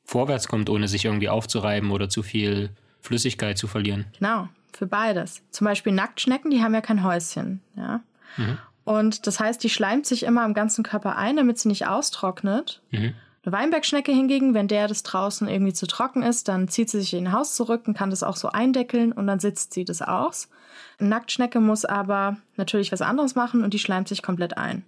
[0.05, 4.07] vorwärts kommt, ohne sich irgendwie aufzureiben oder zu viel Flüssigkeit zu verlieren.
[4.19, 5.43] Genau, für beides.
[5.51, 8.03] Zum Beispiel Nacktschnecken, die haben ja kein Häuschen, ja.
[8.37, 8.59] Mhm.
[8.85, 12.83] Und das heißt, die schleimt sich immer am ganzen Körper ein, damit sie nicht austrocknet.
[12.91, 13.15] Mhm.
[13.49, 17.15] Eine Weinbergschnecke hingegen, wenn der das draußen irgendwie zu trocken ist, dann zieht sie sich
[17.15, 20.03] in ein Haus zurück und kann das auch so eindeckeln und dann sitzt sie das
[20.03, 20.51] aus.
[20.99, 24.85] Eine Nacktschnecke muss aber natürlich was anderes machen und die schleimt sich komplett ein.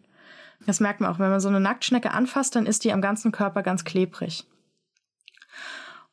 [0.67, 3.33] Das merkt man auch, wenn man so eine Nacktschnecke anfasst, dann ist die am ganzen
[3.33, 4.45] Körper ganz klebrig.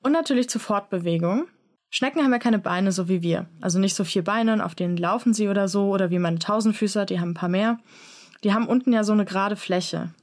[0.01, 1.47] Und natürlich zur Fortbewegung.
[1.89, 3.47] Schnecken haben ja keine Beine so wie wir.
[3.59, 7.05] Also nicht so vier Beine, auf denen laufen sie oder so, oder wie meine Tausendfüßer,
[7.05, 7.77] die haben ein paar mehr.
[8.45, 10.13] Die haben unten ja so eine gerade Fläche.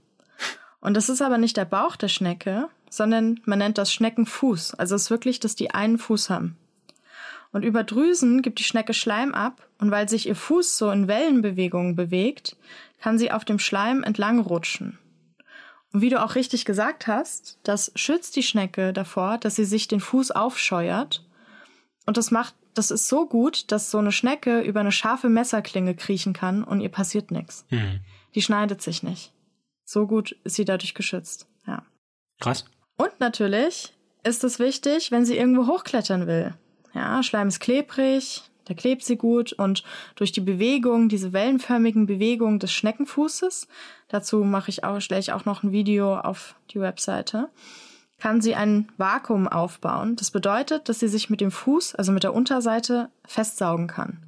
[0.84, 4.74] Und das ist aber nicht der Bauch der Schnecke, sondern man nennt das Schneckenfuß.
[4.74, 6.58] Also es ist wirklich, dass die einen Fuß haben.
[7.52, 11.08] Und über Drüsen gibt die Schnecke Schleim ab und weil sich ihr Fuß so in
[11.08, 12.58] Wellenbewegungen bewegt,
[13.00, 14.98] kann sie auf dem Schleim entlang rutschen.
[15.94, 19.88] Und wie du auch richtig gesagt hast, das schützt die Schnecke davor, dass sie sich
[19.88, 21.24] den Fuß aufscheuert.
[22.04, 25.94] Und das macht, das ist so gut, dass so eine Schnecke über eine scharfe Messerklinge
[25.94, 27.64] kriechen kann und ihr passiert nichts.
[27.70, 28.00] Mhm.
[28.34, 29.32] Die schneidet sich nicht.
[29.84, 31.46] So gut ist sie dadurch geschützt.
[31.66, 31.82] Ja.
[32.40, 32.64] Krass.
[32.96, 36.54] Und natürlich ist es wichtig, wenn sie irgendwo hochklettern will.
[36.94, 39.84] Ja, Schleim ist klebrig, Da klebt sie gut und
[40.16, 43.68] durch die Bewegung, diese wellenförmigen Bewegungen des Schneckenfußes,
[44.08, 47.50] dazu mache ich auch, stelle ich auch noch ein Video auf die Webseite,
[48.18, 50.16] kann sie ein Vakuum aufbauen.
[50.16, 54.22] Das bedeutet, dass sie sich mit dem Fuß, also mit der Unterseite, festsaugen kann.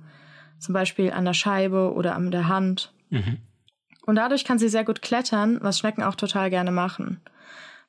[0.59, 2.93] Zum Beispiel an der Scheibe oder an der Hand.
[3.11, 3.39] Mhm.
[4.07, 7.21] Und dadurch kann sie sehr gut klettern, was Schnecken auch total gerne machen.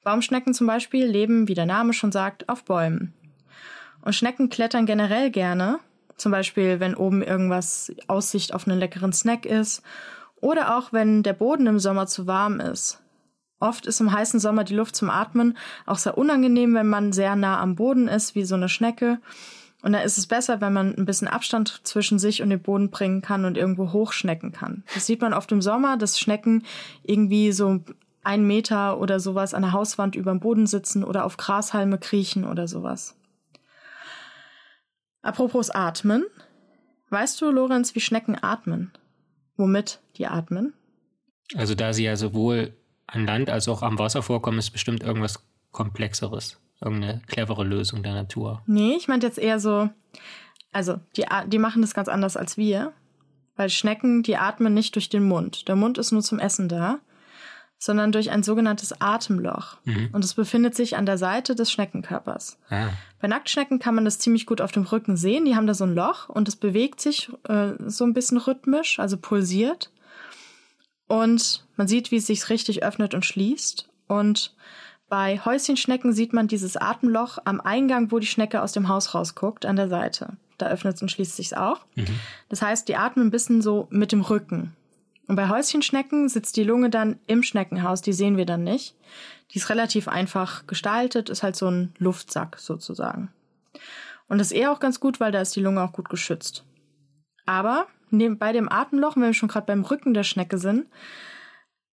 [0.03, 3.13] Baumschnecken zum Beispiel leben, wie der Name schon sagt, auf Bäumen.
[4.01, 5.79] Und Schnecken klettern generell gerne,
[6.17, 9.83] zum Beispiel wenn oben irgendwas Aussicht auf einen leckeren Snack ist
[10.41, 13.01] oder auch wenn der Boden im Sommer zu warm ist.
[13.59, 17.35] Oft ist im heißen Sommer die Luft zum Atmen auch sehr unangenehm, wenn man sehr
[17.35, 19.19] nah am Boden ist, wie so eine Schnecke.
[19.87, 22.89] Und da ist es besser, wenn man ein bisschen Abstand zwischen sich und den Boden
[22.89, 24.83] bringen kann und irgendwo hochschnecken kann.
[24.93, 26.65] Das sieht man oft im Sommer, dass Schnecken
[27.03, 27.79] irgendwie so
[28.21, 32.43] einen Meter oder sowas an der Hauswand über dem Boden sitzen oder auf Grashalme kriechen
[32.43, 33.15] oder sowas.
[35.21, 36.25] Apropos Atmen.
[37.09, 38.91] Weißt du, Lorenz, wie Schnecken atmen?
[39.55, 40.73] Womit die atmen?
[41.55, 42.73] Also da sie ja sowohl
[43.05, 46.59] an Land als auch am Wasser vorkommen, ist bestimmt irgendwas Komplexeres.
[46.81, 48.61] Irgendeine clevere Lösung der Natur.
[48.67, 49.89] Nee, ich meinte jetzt eher so,
[50.71, 52.93] also die, die machen das ganz anders als wir.
[53.55, 55.67] Weil Schnecken, die atmen nicht durch den Mund.
[55.67, 56.99] Der Mund ist nur zum Essen da
[57.79, 59.77] sondern durch ein sogenanntes Atemloch.
[59.85, 60.09] Mhm.
[60.11, 62.57] Und es befindet sich an der Seite des Schneckenkörpers.
[62.69, 62.89] Ah.
[63.19, 65.45] Bei Nacktschnecken kann man das ziemlich gut auf dem Rücken sehen.
[65.45, 68.99] Die haben da so ein Loch und es bewegt sich äh, so ein bisschen rhythmisch,
[68.99, 69.91] also pulsiert.
[71.07, 73.87] Und man sieht, wie es sich richtig öffnet und schließt.
[74.07, 74.55] Und
[75.09, 79.65] bei Häuschenschnecken sieht man dieses Atemloch am Eingang, wo die Schnecke aus dem Haus rausguckt,
[79.65, 80.33] an der Seite.
[80.57, 81.85] Da öffnet und schließt sich auch.
[81.95, 82.19] Mhm.
[82.49, 84.75] Das heißt, die atmen ein bisschen so mit dem Rücken.
[85.27, 88.95] Und bei Häuschenschnecken sitzt die Lunge dann im Schneckenhaus, die sehen wir dann nicht.
[89.51, 93.29] Die ist relativ einfach gestaltet, ist halt so ein Luftsack sozusagen.
[94.27, 96.63] Und das ist eher auch ganz gut, weil da ist die Lunge auch gut geschützt.
[97.45, 100.85] Aber bei dem Atemloch, wenn wir schon gerade beim Rücken der Schnecke sind,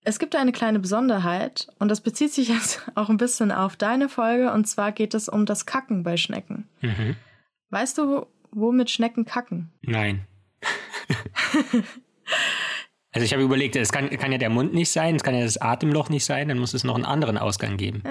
[0.04, 4.08] es gibt eine kleine Besonderheit und das bezieht sich jetzt auch ein bisschen auf deine
[4.08, 6.68] Folge und zwar geht es um das Kacken bei Schnecken.
[6.80, 7.16] Mhm.
[7.70, 9.72] Weißt du, womit Schnecken kacken?
[9.82, 10.26] Nein.
[13.16, 15.44] Also ich habe überlegt, es kann, kann, ja der Mund nicht sein, es kann ja
[15.44, 18.02] das Atemloch nicht sein, dann muss es noch einen anderen Ausgang geben.
[18.04, 18.10] Äh.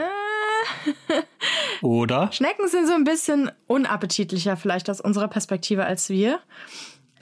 [1.81, 2.31] Oder?
[2.31, 6.39] Schnecken sind so ein bisschen unappetitlicher vielleicht aus unserer Perspektive als wir.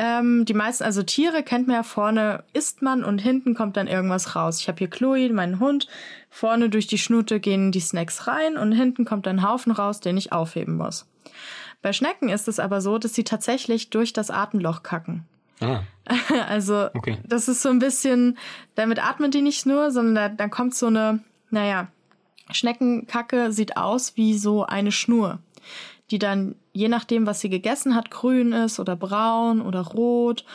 [0.04, 3.86] Ähm, die meisten, also Tiere kennt man ja vorne, isst man und hinten kommt dann
[3.86, 4.60] irgendwas raus.
[4.60, 5.88] Ich habe hier Chloe, meinen Hund.
[6.32, 10.18] Vorne durch die Schnute gehen die Snacks rein und hinten kommt ein Haufen raus, den
[10.18, 11.06] ich aufheben muss.
[11.84, 15.28] Bei Schnecken ist es aber so, dass sie tatsächlich durch das Atemloch kacken.
[15.60, 15.82] Ah.
[16.50, 17.20] Also okay.
[17.24, 18.40] das ist so ein bisschen,
[18.74, 21.20] damit atmen die nicht nur, sondern da, dann kommt so eine,
[21.52, 21.90] naja,
[22.50, 25.38] Schneckenkacke sieht aus wie so eine Schnur,
[26.10, 30.46] die dann je nachdem, was sie gegessen hat, grün ist oder braun oder rot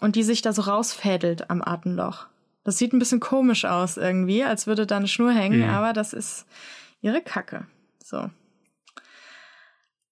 [0.00, 2.26] und die sich da so rausfädelt am Atemloch.
[2.64, 5.70] Das sieht ein bisschen komisch aus irgendwie, als würde da eine Schnur hängen, mhm.
[5.70, 6.46] aber das ist
[7.00, 7.66] ihre Kacke.
[8.02, 8.30] So.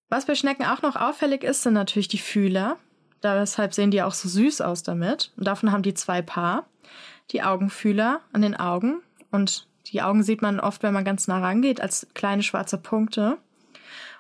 [0.09, 2.77] Was bei Schnecken auch noch auffällig ist, sind natürlich die Fühler.
[3.23, 5.33] Deshalb sehen die auch so süß aus damit.
[5.37, 6.67] Und davon haben die zwei Paar.
[7.31, 9.03] Die Augenfühler an den Augen.
[9.31, 13.39] Und die Augen sieht man oft, wenn man ganz nah rangeht, als kleine schwarze Punkte.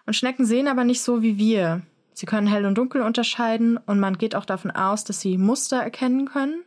[0.06, 1.82] Und Schnecken sehen aber nicht so wie wir.
[2.12, 5.78] Sie können hell und dunkel unterscheiden und man geht auch davon aus, dass sie Muster
[5.78, 6.62] erkennen können.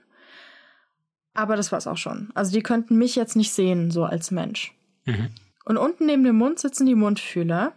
[1.33, 2.31] Aber das war's auch schon.
[2.33, 4.73] Also die könnten mich jetzt nicht sehen, so als Mensch.
[5.05, 5.29] Mhm.
[5.65, 7.73] Und unten neben dem Mund sitzen die Mundfühler.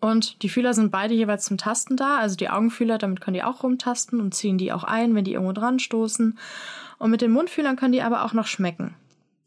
[0.00, 2.18] Und die Fühler sind beide jeweils zum Tasten da.
[2.18, 5.32] Also die Augenfühler, damit können die auch rumtasten und ziehen die auch ein, wenn die
[5.32, 6.38] irgendwo dran stoßen.
[6.98, 8.94] Und mit den Mundfühlern können die aber auch noch schmecken.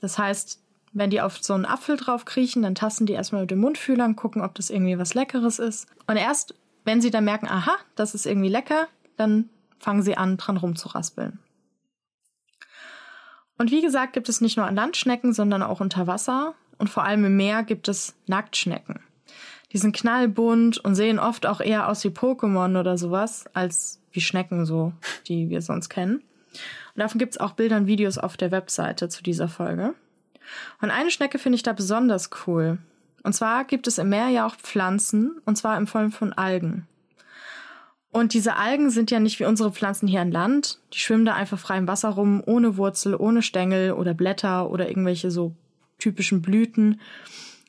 [0.01, 0.61] Das heißt,
[0.93, 4.15] wenn die auf so einen Apfel drauf kriechen, dann tasten die erstmal mit den Mundfühlern,
[4.15, 5.87] gucken, ob das irgendwie was Leckeres ist.
[6.07, 9.49] Und erst, wenn sie dann merken, aha, das ist irgendwie lecker, dann
[9.79, 11.39] fangen sie an, dran rumzuraspeln.
[13.57, 16.55] Und wie gesagt, gibt es nicht nur an Landschnecken, sondern auch unter Wasser.
[16.77, 18.99] Und vor allem im Meer gibt es Nacktschnecken.
[19.71, 24.21] Die sind knallbunt und sehen oft auch eher aus wie Pokémon oder sowas, als wie
[24.21, 24.93] Schnecken so,
[25.27, 26.23] die wir sonst kennen.
[26.95, 29.93] Und davon gibt's auch Bilder und Videos auf der Webseite zu dieser Folge.
[30.81, 32.77] Und eine Schnecke finde ich da besonders cool.
[33.23, 36.87] Und zwar gibt es im Meer ja auch Pflanzen, und zwar in Form von Algen.
[38.11, 40.79] Und diese Algen sind ja nicht wie unsere Pflanzen hier an Land.
[40.93, 44.89] Die schwimmen da einfach frei im Wasser rum, ohne Wurzel, ohne Stängel oder Blätter oder
[44.89, 45.55] irgendwelche so
[45.97, 46.99] typischen Blüten.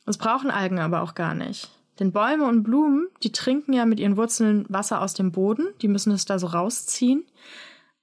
[0.05, 1.69] Das brauchen Algen aber auch gar nicht.
[1.99, 5.87] Denn Bäume und Blumen, die trinken ja mit ihren Wurzeln Wasser aus dem Boden, die
[5.87, 7.23] müssen es da so rausziehen.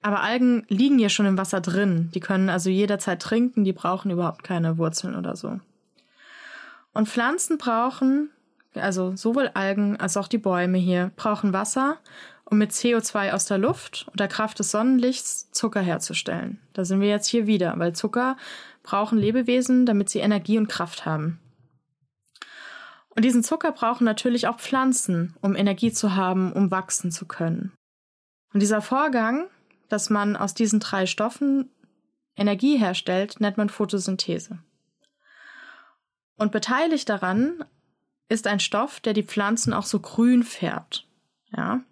[0.03, 4.11] Aber Algen liegen ja schon im Wasser drin, die können also jederzeit trinken, die brauchen
[4.11, 5.61] überhaupt keine Wurzeln oder so.
[6.93, 8.31] Und Pflanzen brauchen,
[8.75, 11.99] also sowohl Algen als auch die Bäume hier, brauchen Wasser,
[12.45, 16.59] um mit CO2 aus der Luft oder Kraft des Sonnenlichts Zucker herzustellen.
[16.73, 18.37] Da sind wir jetzt hier wieder, weil Zucker
[18.83, 21.39] brauchen Lebewesen, damit sie Energie und Kraft haben.
[23.15, 27.73] Und diesen Zucker brauchen natürlich auch Pflanzen, um Energie zu haben, um wachsen zu können.
[28.53, 29.47] Und dieser Vorgang,
[29.90, 31.68] dass man aus diesen drei Stoffen
[32.37, 34.59] Energie herstellt, nennt man Photosynthese.
[36.37, 37.64] Und beteiligt daran
[38.29, 41.07] ist ein Stoff, der die Pflanzen auch so grün färbt.
[41.55, 41.83] Ja?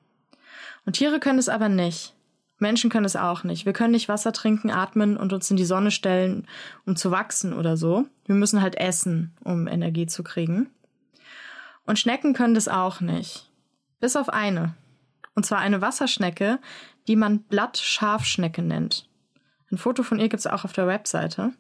[0.87, 2.15] Und Tiere können es aber nicht.
[2.59, 3.67] Menschen können es auch nicht.
[3.67, 6.47] Wir können nicht Wasser trinken, atmen und uns in die Sonne stellen,
[6.87, 8.07] um zu wachsen oder so.
[8.25, 10.71] Wir müssen halt essen, um Energie zu kriegen.
[11.85, 13.51] Und Schnecken können das auch nicht.
[14.01, 14.75] Bis auf eine.
[15.39, 16.59] Und zwar eine Wasserschnecke,
[17.07, 19.09] die man Blattschafschnecke nennt.
[19.71, 21.53] Ein Foto von ihr gibt es auch auf der Webseite.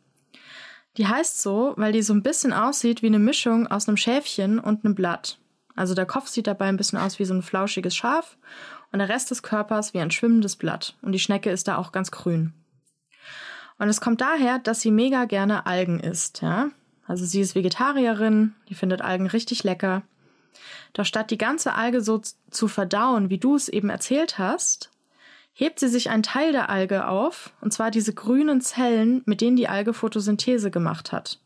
[0.97, 4.59] Die heißt so, weil die so ein bisschen aussieht wie eine Mischung aus einem Schäfchen
[4.59, 5.39] und einem Blatt.
[5.77, 8.37] Also der Kopf sieht dabei ein bisschen aus wie so ein flauschiges Schaf
[8.91, 10.97] und der Rest des Körpers wie ein schwimmendes Blatt.
[11.01, 12.55] Und die Schnecke ist da auch ganz grün.
[13.79, 16.71] Und es kommt daher, dass sie mega gerne Algen isst, ja.
[17.07, 20.03] Also sie ist Vegetarierin, die findet Algen richtig lecker.
[20.93, 24.91] Doch statt die ganze Alge so zu verdauen, wie du es eben erzählt hast,
[25.53, 29.57] hebt sie sich einen Teil der Alge auf, und zwar diese grünen Zellen, mit denen
[29.57, 31.41] die Alge Photosynthese gemacht hat.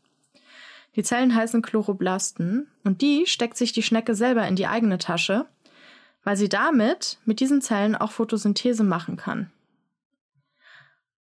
[0.95, 5.47] Die Zellen heißen Chloroblasten, und die steckt sich die Schnecke selber in die eigene Tasche,
[6.23, 9.51] weil sie damit mit diesen Zellen auch Photosynthese machen kann.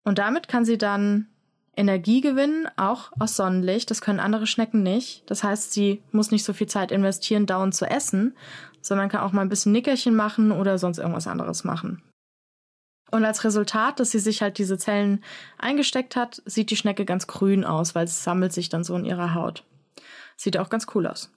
[0.05, 1.29] Und damit kann sie dann
[1.77, 3.91] Energie gewinnen, auch aus Sonnenlicht.
[3.91, 5.23] Das können andere Schnecken nicht.
[5.31, 8.37] Das heißt, sie muss nicht so viel Zeit investieren, dauernd zu essen,
[8.83, 12.03] sondern kann auch mal ein bisschen Nickerchen machen oder sonst irgendwas anderes machen.
[13.11, 15.23] Und als Resultat, dass sie sich halt diese Zellen
[15.59, 19.05] eingesteckt hat, sieht die Schnecke ganz grün aus, weil es sammelt sich dann so in
[19.05, 19.65] ihrer Haut.
[20.37, 21.31] Sieht auch ganz cool aus.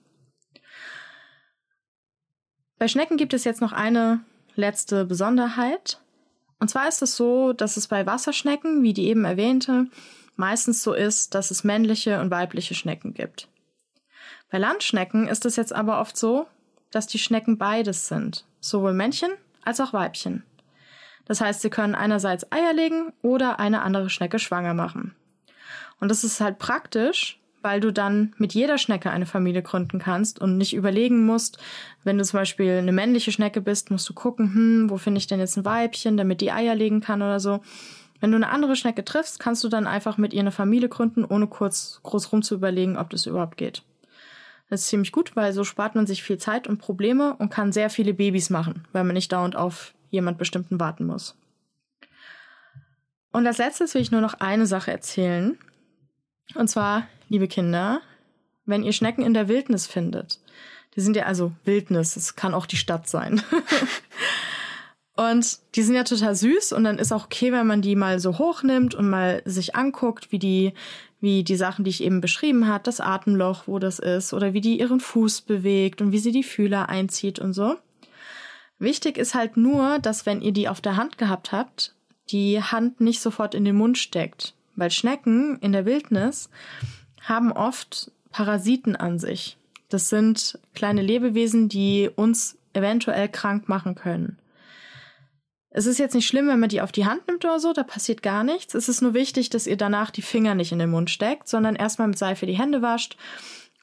[2.78, 4.20] Bei Schnecken gibt es jetzt noch eine
[4.54, 6.00] letzte Besonderheit.
[6.58, 9.86] Und zwar ist es so, dass es bei Wasserschnecken, wie die eben erwähnte,
[10.36, 13.48] meistens so ist, dass es männliche und weibliche Schnecken gibt.
[14.50, 16.46] Bei Landschnecken ist es jetzt aber oft so,
[16.90, 19.30] dass die Schnecken beides sind, sowohl Männchen
[19.64, 20.44] als auch Weibchen.
[21.24, 25.14] Das heißt, sie können einerseits Eier legen oder eine andere Schnecke schwanger machen.
[25.98, 30.40] Und das ist halt praktisch, weil du dann mit jeder Schnecke eine Familie gründen kannst
[30.40, 31.58] und nicht überlegen musst,
[32.04, 35.26] wenn du zum Beispiel eine männliche Schnecke bist, musst du gucken, hm, wo finde ich
[35.26, 37.60] denn jetzt ein Weibchen, damit die Eier legen kann oder so.
[38.20, 41.24] Wenn du eine andere Schnecke triffst, kannst du dann einfach mit ihr eine Familie gründen,
[41.24, 43.82] ohne kurz groß rum zu überlegen, ob das überhaupt geht.
[44.68, 47.72] Das ist ziemlich gut, weil so spart man sich viel Zeit und Probleme und kann
[47.72, 51.36] sehr viele Babys machen, weil man nicht dauernd auf jemand bestimmten warten muss.
[53.32, 55.58] Und als letztes will ich nur noch eine Sache erzählen.
[56.54, 58.00] Und zwar liebe Kinder,
[58.64, 60.40] wenn ihr Schnecken in der Wildnis findet,
[60.96, 63.42] die sind ja also Wildnis, es kann auch die Stadt sein.
[65.16, 68.20] und die sind ja total süß und dann ist auch okay, wenn man die mal
[68.20, 70.74] so hochnimmt und mal sich anguckt, wie die,
[71.20, 74.60] wie die Sachen, die ich eben beschrieben hat, das Atemloch, wo das ist, oder wie
[74.60, 77.76] die ihren Fuß bewegt und wie sie die Fühler einzieht und so.
[78.78, 81.94] Wichtig ist halt nur, dass wenn ihr die auf der Hand gehabt habt,
[82.28, 84.54] die Hand nicht sofort in den Mund steckt.
[84.74, 86.50] Weil Schnecken in der Wildnis
[87.22, 89.56] haben oft Parasiten an sich.
[89.88, 94.36] Das sind kleine Lebewesen, die uns eventuell krank machen können.
[95.76, 97.82] Es ist jetzt nicht schlimm, wenn man die auf die Hand nimmt oder so, da
[97.82, 98.74] passiert gar nichts.
[98.74, 101.76] Es ist nur wichtig, dass ihr danach die Finger nicht in den Mund steckt, sondern
[101.76, 103.18] erstmal mit Seife die Hände wascht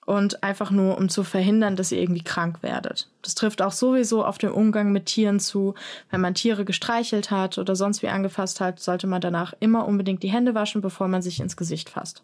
[0.08, 3.12] und einfach nur, um zu verhindern, dass ihr irgendwie krank werdet.
[3.21, 5.75] Das trifft auch sowieso auf den Umgang mit Tieren zu.
[6.10, 10.23] Wenn man Tiere gestreichelt hat oder sonst wie angefasst hat, sollte man danach immer unbedingt
[10.23, 12.23] die Hände waschen, bevor man sich ins Gesicht fasst.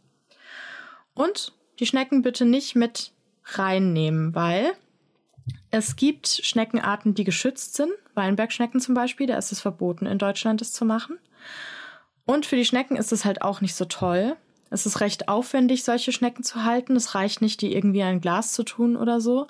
[1.14, 3.12] Und die Schnecken bitte nicht mit
[3.46, 4.72] reinnehmen, weil
[5.70, 7.92] es gibt Schneckenarten, die geschützt sind.
[8.20, 11.18] Weinbergschnecken zum Beispiel, da ist es verboten, in Deutschland das zu machen.
[12.26, 14.36] Und für die Schnecken ist es halt auch nicht so toll.
[14.70, 16.96] Es ist recht aufwendig, solche Schnecken zu halten.
[16.96, 19.48] Es reicht nicht, die irgendwie in ein Glas zu tun oder so.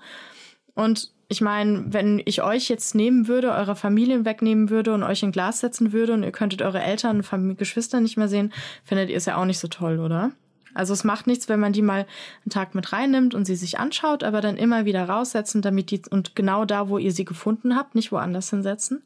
[0.76, 5.24] Und ich meine, wenn ich euch jetzt nehmen würde, eure Familien wegnehmen würde und euch
[5.24, 8.54] in Glas setzen würde und ihr könntet eure Eltern und Geschwister nicht mehr sehen,
[8.84, 10.32] findet ihr es ja auch nicht so toll, oder?
[10.74, 12.06] Also es macht nichts, wenn man die mal
[12.44, 16.02] einen Tag mit reinnimmt und sie sich anschaut, aber dann immer wieder raussetzen, damit die
[16.10, 19.04] und genau da, wo ihr sie gefunden habt, nicht woanders hinsetzen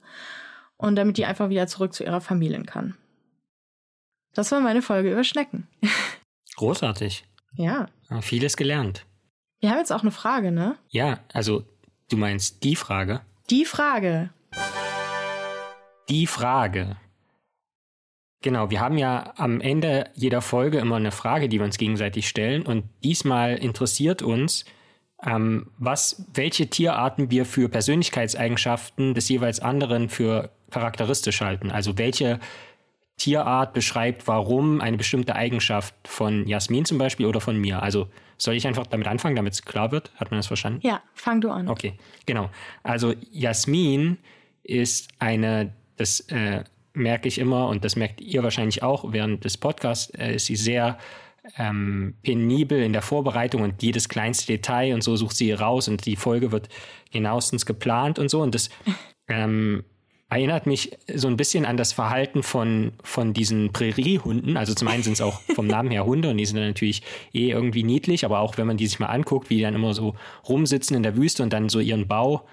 [0.77, 2.95] und damit die einfach wieder zurück zu ihrer Familie kann.
[4.33, 5.67] Das war meine Folge über Schnecken.
[6.55, 7.25] Großartig.
[7.55, 7.87] Ja.
[8.21, 9.05] Vieles gelernt.
[9.59, 10.75] Wir haben jetzt auch eine Frage, ne?
[10.89, 11.63] Ja, also
[12.09, 13.21] du meinst die Frage?
[13.49, 14.29] Die Frage.
[16.09, 16.97] Die Frage.
[18.43, 22.27] Genau, wir haben ja am Ende jeder Folge immer eine Frage, die wir uns gegenseitig
[22.27, 22.63] stellen.
[22.63, 24.65] Und diesmal interessiert uns,
[25.25, 31.71] ähm, was, welche Tierarten wir für Persönlichkeitseigenschaften des jeweils anderen für charakteristisch halten.
[31.71, 32.41] Also welche
[33.15, 37.81] Tierart beschreibt, warum eine bestimmte Eigenschaft von Jasmin zum Beispiel oder von mir.
[37.81, 40.11] Also soll ich einfach damit anfangen, damit es klar wird?
[40.15, 40.81] Hat man das verstanden?
[40.83, 41.69] Ja, fang du an.
[41.69, 41.93] Okay,
[42.25, 42.49] genau.
[42.81, 44.17] Also Jasmin
[44.63, 49.57] ist eine, das äh, merke ich immer und das merkt ihr wahrscheinlich auch während des
[49.57, 50.97] Podcasts, äh, ist sie sehr
[51.57, 56.05] ähm, penibel in der Vorbereitung und jedes kleinste Detail und so sucht sie raus und
[56.05, 56.69] die Folge wird
[57.11, 58.41] genauestens geplant und so.
[58.41, 58.69] Und das
[59.27, 59.83] ähm,
[60.29, 64.57] erinnert mich so ein bisschen an das Verhalten von, von diesen Präriehunden.
[64.57, 67.03] Also zum einen sind es auch vom Namen her Hunde und die sind dann natürlich
[67.33, 69.93] eh irgendwie niedlich, aber auch wenn man die sich mal anguckt, wie die dann immer
[69.93, 70.15] so
[70.47, 72.47] rumsitzen in der Wüste und dann so ihren Bau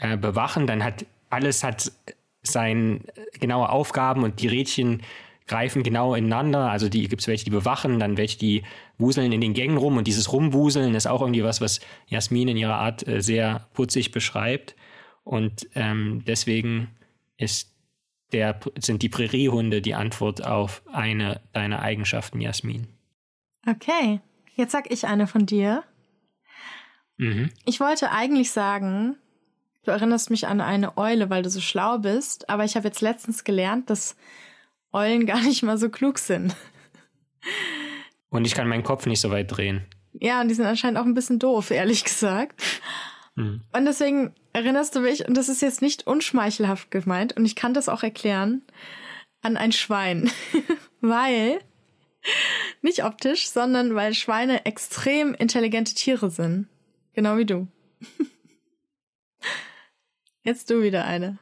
[0.00, 1.90] äh, bewachen, dann hat alles hat
[2.52, 3.00] seine
[3.40, 5.02] genaue Aufgaben und die Rädchen
[5.46, 6.70] greifen genau ineinander.
[6.70, 8.62] Also die gibt es welche, die bewachen, dann welche, die
[8.98, 12.56] wuseln in den Gängen rum und dieses Rumwuseln ist auch irgendwie was, was Jasmin in
[12.56, 14.74] ihrer Art äh, sehr putzig beschreibt.
[15.22, 16.88] Und ähm, deswegen
[17.36, 17.72] ist
[18.32, 22.88] der, sind die Präriehunde die Antwort auf eine deiner Eigenschaften, Jasmin.
[23.68, 24.20] Okay,
[24.54, 25.84] jetzt sag ich eine von dir.
[27.18, 27.50] Mhm.
[27.64, 29.16] Ich wollte eigentlich sagen,
[29.86, 33.00] du erinnerst mich an eine Eule, weil du so schlau bist, aber ich habe jetzt
[33.00, 34.16] letztens gelernt, dass
[34.92, 36.54] Eulen gar nicht mal so klug sind.
[38.28, 39.86] Und ich kann meinen Kopf nicht so weit drehen.
[40.12, 42.60] Ja, und die sind anscheinend auch ein bisschen doof, ehrlich gesagt.
[43.36, 43.62] Hm.
[43.72, 47.74] Und deswegen erinnerst du mich, und das ist jetzt nicht unschmeichelhaft gemeint, und ich kann
[47.74, 48.62] das auch erklären,
[49.42, 50.30] an ein Schwein.
[51.00, 51.60] weil,
[52.82, 56.68] nicht optisch, sondern weil Schweine extrem intelligente Tiere sind.
[57.12, 57.68] Genau wie du.
[60.46, 61.38] Jetzt du wieder eine.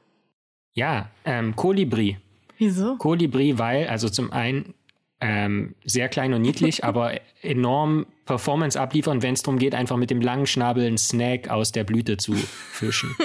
[0.72, 2.16] Ja, ähm, Kolibri.
[2.57, 2.96] Wieso?
[2.96, 4.72] Kolibri, weil, also zum einen
[5.20, 10.11] ähm, sehr klein und niedlich, aber enorm Performance abliefern, wenn es darum geht, einfach mit
[10.11, 13.14] dem langen Schnabel einen Snack aus der Blüte zu fischen.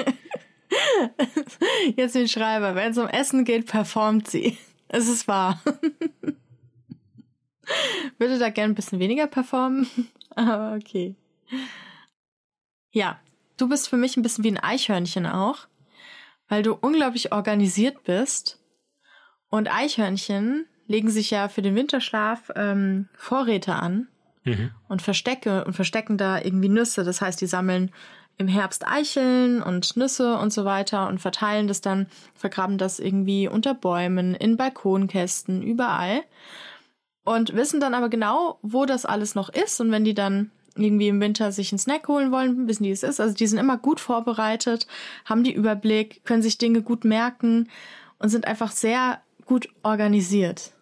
[1.96, 4.58] Jetzt den Schreiber, wenn es um Essen geht, performt sie.
[4.92, 5.62] Es ist wahr.
[8.18, 9.88] Würde da gern ein bisschen weniger performen,
[10.36, 11.14] aber okay.
[12.92, 13.20] Ja,
[13.58, 15.69] du bist für mich ein bisschen wie ein Eichhörnchen auch,
[16.50, 18.60] weil du unglaublich organisiert bist
[19.50, 24.08] und Eichhörnchen legen sich ja für den Winterschlaf ähm, Vorräte an
[24.44, 24.72] mhm.
[24.90, 27.04] und verstecke und verstecken da irgendwie Nüsse.
[27.04, 27.92] Das heißt, die sammeln
[28.38, 33.48] im Herbst Eicheln und Nüsse und so weiter und verteilen das dann, vergraben das irgendwie
[33.48, 36.24] unter Bäumen, in Balkonkästen, überall.
[37.26, 39.80] Und wissen dann aber genau, wo das alles noch ist.
[39.82, 40.52] Und wenn die dann
[40.82, 43.20] irgendwie im Winter sich einen Snack holen wollen, wissen die, es ist.
[43.20, 44.88] Also die sind immer gut vorbereitet,
[45.26, 47.70] haben die Überblick, können sich Dinge gut merken
[48.18, 50.74] und sind einfach sehr gut organisiert.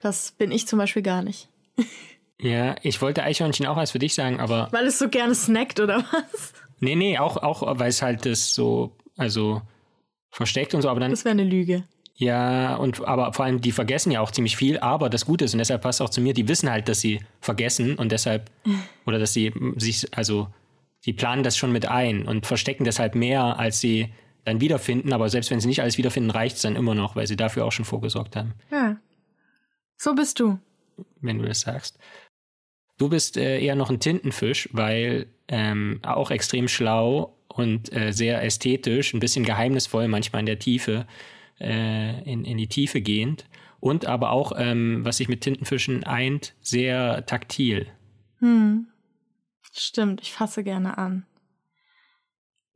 [0.00, 1.48] Das bin ich zum Beispiel gar nicht.
[2.42, 4.66] Ja, ich wollte Eichhörnchen auch als für dich sagen, aber.
[4.72, 6.52] Weil es so gerne snackt, oder was?
[6.80, 9.62] Nee, nee, auch, auch weil es halt das so, also
[10.28, 11.12] versteckt und so, aber dann.
[11.12, 11.84] Das wäre eine Lüge.
[12.22, 15.54] Ja, und aber vor allem, die vergessen ja auch ziemlich viel, aber das Gute ist,
[15.54, 18.48] und deshalb passt auch zu mir, die wissen halt, dass sie vergessen und deshalb,
[19.06, 20.46] oder dass sie sich, also,
[21.04, 24.12] die planen das schon mit ein und verstecken deshalb mehr, als sie
[24.44, 27.26] dann wiederfinden, aber selbst wenn sie nicht alles wiederfinden, reicht es dann immer noch, weil
[27.26, 28.54] sie dafür auch schon vorgesorgt haben.
[28.70, 28.98] Ja.
[29.96, 30.60] So bist du.
[31.20, 31.98] Wenn du das sagst.
[32.98, 38.44] Du bist äh, eher noch ein Tintenfisch, weil ähm, auch extrem schlau und äh, sehr
[38.44, 41.04] ästhetisch, ein bisschen geheimnisvoll, manchmal in der Tiefe,
[41.62, 43.46] äh, in, in die Tiefe gehend.
[43.80, 47.88] Und aber auch, ähm, was sich mit Tintenfischen eint, sehr taktil.
[48.38, 48.86] Hm.
[49.72, 51.26] Stimmt, ich fasse gerne an.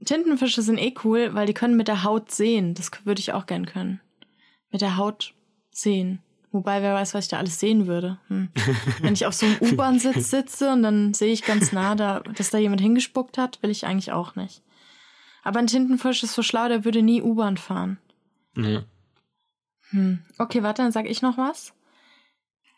[0.05, 2.74] Tintenfische sind eh cool, weil die können mit der Haut sehen.
[2.74, 4.01] Das würde ich auch gern können.
[4.70, 5.34] Mit der Haut
[5.70, 6.20] sehen.
[6.53, 8.18] Wobei, wer weiß, was ich da alles sehen würde.
[8.28, 8.49] Hm.
[9.01, 12.51] Wenn ich auf so einem U-Bahn-Sitz sitze und dann sehe ich ganz nah, da, dass
[12.51, 14.62] da jemand hingespuckt hat, will ich eigentlich auch nicht.
[15.43, 17.99] Aber ein Tintenfisch ist so schlau, der würde nie U-Bahn fahren.
[18.57, 18.84] Ja.
[19.90, 20.18] Hm.
[20.38, 21.72] Okay, warte, dann sag ich noch was.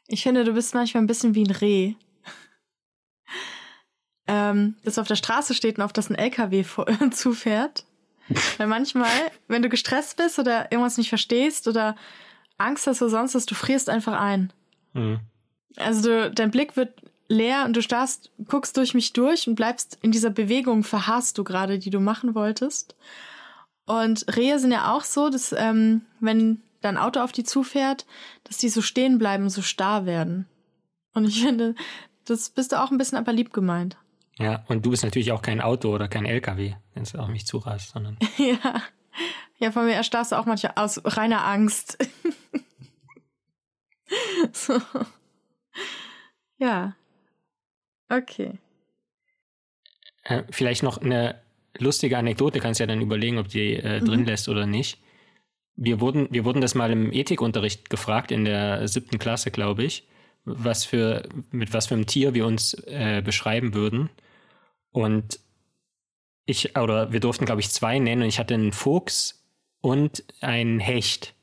[0.09, 1.95] Ich finde, du bist manchmal ein bisschen wie ein Reh
[4.27, 6.65] ähm, das auf der Straße steht und auf das ein LKW
[7.11, 7.85] zufährt.
[8.59, 9.11] Weil manchmal,
[9.47, 11.97] wenn du gestresst bist oder irgendwas nicht verstehst oder
[12.59, 14.53] Angst hast oder sonst was, du frierst einfach ein.
[14.93, 15.21] Mhm.
[15.77, 19.99] Also du, dein Blick wird leer und du starrst, guckst durch mich durch und bleibst
[20.03, 22.97] in dieser Bewegung verharrst du gerade, die du machen wolltest.
[23.89, 28.05] Und Rehe sind ja auch so, dass ähm, wenn dein Auto auf die zufährt,
[28.45, 30.47] dass die so stehen bleiben, so starr werden.
[31.15, 31.75] Und ich finde,
[32.27, 33.97] das bist du auch ein bisschen aber lieb gemeint.
[34.39, 37.47] Ja, und du bist natürlich auch kein Auto oder kein LKW, wenn es auch nicht
[37.47, 38.19] zurast, sondern.
[38.37, 38.83] ja.
[39.57, 41.97] Ja, von mir erstarrst du auch manchmal aus reiner Angst.
[44.53, 44.83] so.
[46.59, 46.95] Ja.
[48.11, 48.59] Okay.
[50.25, 51.41] Äh, vielleicht noch eine
[51.79, 54.27] lustige Anekdote, kannst ja dann überlegen, ob die äh, drin mhm.
[54.27, 54.99] lässt oder nicht.
[55.77, 60.07] Wir wurden, wir wurden das mal im Ethikunterricht gefragt, in der siebten Klasse, glaube ich,
[60.45, 64.11] was für, mit was für einem Tier wir uns äh, beschreiben würden.
[64.91, 65.39] Und
[66.47, 69.45] ich, oder wir durften, glaube ich, zwei nennen und ich hatte einen Fuchs
[69.81, 71.35] und einen Hecht.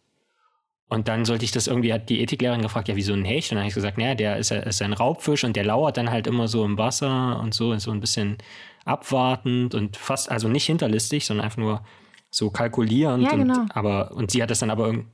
[0.87, 3.51] Und dann sollte ich das irgendwie, hat die Ethiklehrerin gefragt, ja, wie so ein Hecht?
[3.51, 6.11] Und dann habe ich gesagt, naja, der ist, ist ein Raubfisch und der lauert dann
[6.11, 8.37] halt immer so im Wasser und so, so ein bisschen
[8.85, 11.83] abwartend und fast, also nicht hinterlistig, sondern einfach nur
[12.29, 13.23] so kalkulierend.
[13.23, 13.61] Ja, genau.
[13.61, 15.07] Und, aber, und sie hat das dann aber irgendwie,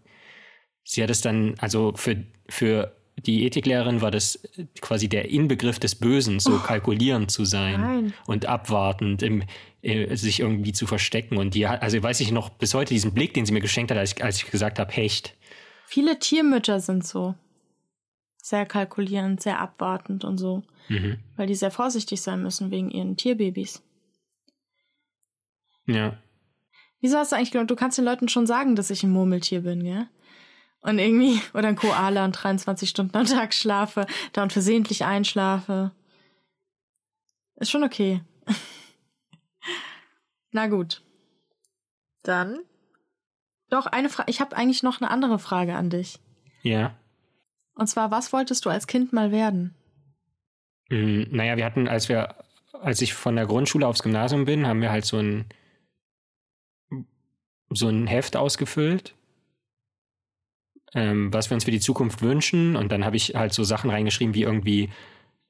[0.84, 2.18] sie hat es dann, also für,
[2.50, 4.40] für die Ethiklehrerin war das
[4.82, 8.14] quasi der Inbegriff des Bösen, so oh, kalkulierend zu sein nein.
[8.26, 9.44] und abwartend, im,
[9.82, 11.38] äh, sich irgendwie zu verstecken.
[11.38, 13.92] Und die hat, also weiß ich noch bis heute diesen Blick, den sie mir geschenkt
[13.92, 15.36] hat, als ich, als ich gesagt habe, Hecht.
[15.92, 17.36] Viele Tiermütter sind so.
[18.42, 20.64] Sehr kalkulierend, sehr abwartend und so.
[20.88, 21.20] Mhm.
[21.36, 23.84] Weil die sehr vorsichtig sein müssen wegen ihren Tierbabys.
[25.86, 26.18] Ja.
[27.02, 29.64] Wieso hast du eigentlich gedacht, du kannst den Leuten schon sagen, dass ich ein Murmeltier
[29.64, 30.08] bin, gell?
[30.80, 35.92] Und irgendwie, oder ein Koala und 23 Stunden am Tag schlafe, da und versehentlich einschlafe.
[37.58, 38.22] Ist schon okay.
[40.52, 41.04] Na gut.
[42.24, 42.60] Dann
[43.72, 44.30] doch, eine Frage.
[44.30, 46.20] Ich habe eigentlich noch eine andere Frage an dich.
[46.62, 46.96] Ja.
[47.74, 49.74] Und zwar, was wolltest du als Kind mal werden?
[50.90, 52.36] Mm, naja, wir hatten, als wir,
[52.74, 55.46] als ich von der Grundschule aufs Gymnasium bin, haben wir halt so ein
[57.74, 59.16] so ein Heft ausgefüllt,
[60.94, 62.76] ähm, was wir uns für die Zukunft wünschen.
[62.76, 64.90] Und dann habe ich halt so Sachen reingeschrieben wie irgendwie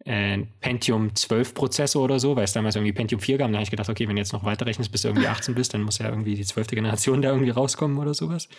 [0.05, 3.47] äh, Pentium 12 Prozessor oder so, weil es damals irgendwie Pentium 4 gab.
[3.47, 5.55] Und dann habe ich gedacht, okay, wenn du jetzt noch weiterrechnest, bis du irgendwie 18
[5.55, 8.49] bist, dann muss ja irgendwie die zwölfte Generation da irgendwie rauskommen oder sowas.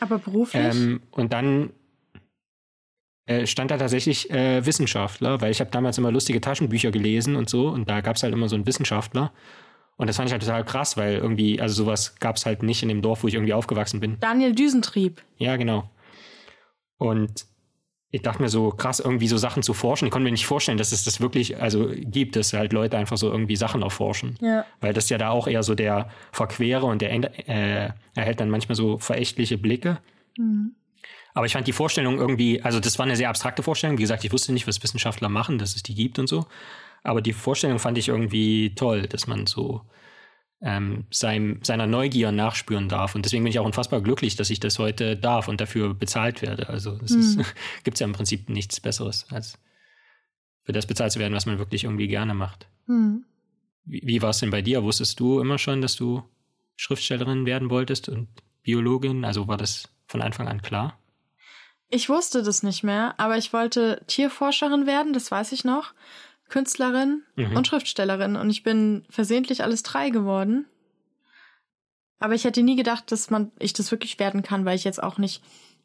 [0.00, 0.62] Aber beruflich?
[0.62, 1.70] Ähm, und dann
[3.26, 7.50] äh, stand da tatsächlich äh, Wissenschaftler, weil ich habe damals immer lustige Taschenbücher gelesen und
[7.50, 9.32] so und da gab es halt immer so einen Wissenschaftler.
[9.96, 12.82] Und das fand ich halt total krass, weil irgendwie, also sowas gab es halt nicht
[12.82, 14.18] in dem Dorf, wo ich irgendwie aufgewachsen bin.
[14.20, 15.22] Daniel Düsentrieb.
[15.38, 15.90] Ja, genau.
[16.98, 17.46] Und
[18.10, 20.06] ich dachte mir so krass, irgendwie so Sachen zu forschen.
[20.06, 23.16] Ich konnte mir nicht vorstellen, dass es das wirklich, also gibt, dass halt Leute einfach
[23.16, 24.36] so irgendwie Sachen erforschen.
[24.40, 24.64] Ja.
[24.80, 27.12] Weil das ja da auch eher so der Verquere und der
[27.48, 29.98] äh, erhält dann manchmal so verächtliche Blicke.
[30.38, 30.74] Mhm.
[31.34, 33.98] Aber ich fand die Vorstellung irgendwie, also das war eine sehr abstrakte Vorstellung.
[33.98, 36.46] Wie gesagt, ich wusste nicht, was Wissenschaftler machen, dass es die gibt und so.
[37.02, 39.82] Aber die Vorstellung fand ich irgendwie toll, dass man so
[40.62, 43.14] ähm, seinem, seiner Neugier nachspüren darf.
[43.14, 46.42] Und deswegen bin ich auch unfassbar glücklich, dass ich das heute darf und dafür bezahlt
[46.42, 46.68] werde.
[46.68, 47.44] Also es mhm.
[47.84, 49.58] gibt ja im Prinzip nichts Besseres, als
[50.64, 52.66] für das bezahlt zu werden, was man wirklich irgendwie gerne macht.
[52.86, 53.24] Mhm.
[53.84, 54.82] Wie, wie war es denn bei dir?
[54.82, 56.22] Wusstest du immer schon, dass du
[56.76, 58.28] Schriftstellerin werden wolltest und
[58.62, 59.24] Biologin?
[59.24, 60.98] Also war das von Anfang an klar?
[61.88, 65.92] Ich wusste das nicht mehr, aber ich wollte Tierforscherin werden, das weiß ich noch.
[66.48, 67.56] Künstlerin mhm.
[67.56, 70.66] und Schriftstellerin und ich bin versehentlich alles drei geworden.
[72.18, 75.02] Aber ich hätte nie gedacht, dass man ich das wirklich werden kann, weil ich jetzt
[75.02, 75.42] auch nicht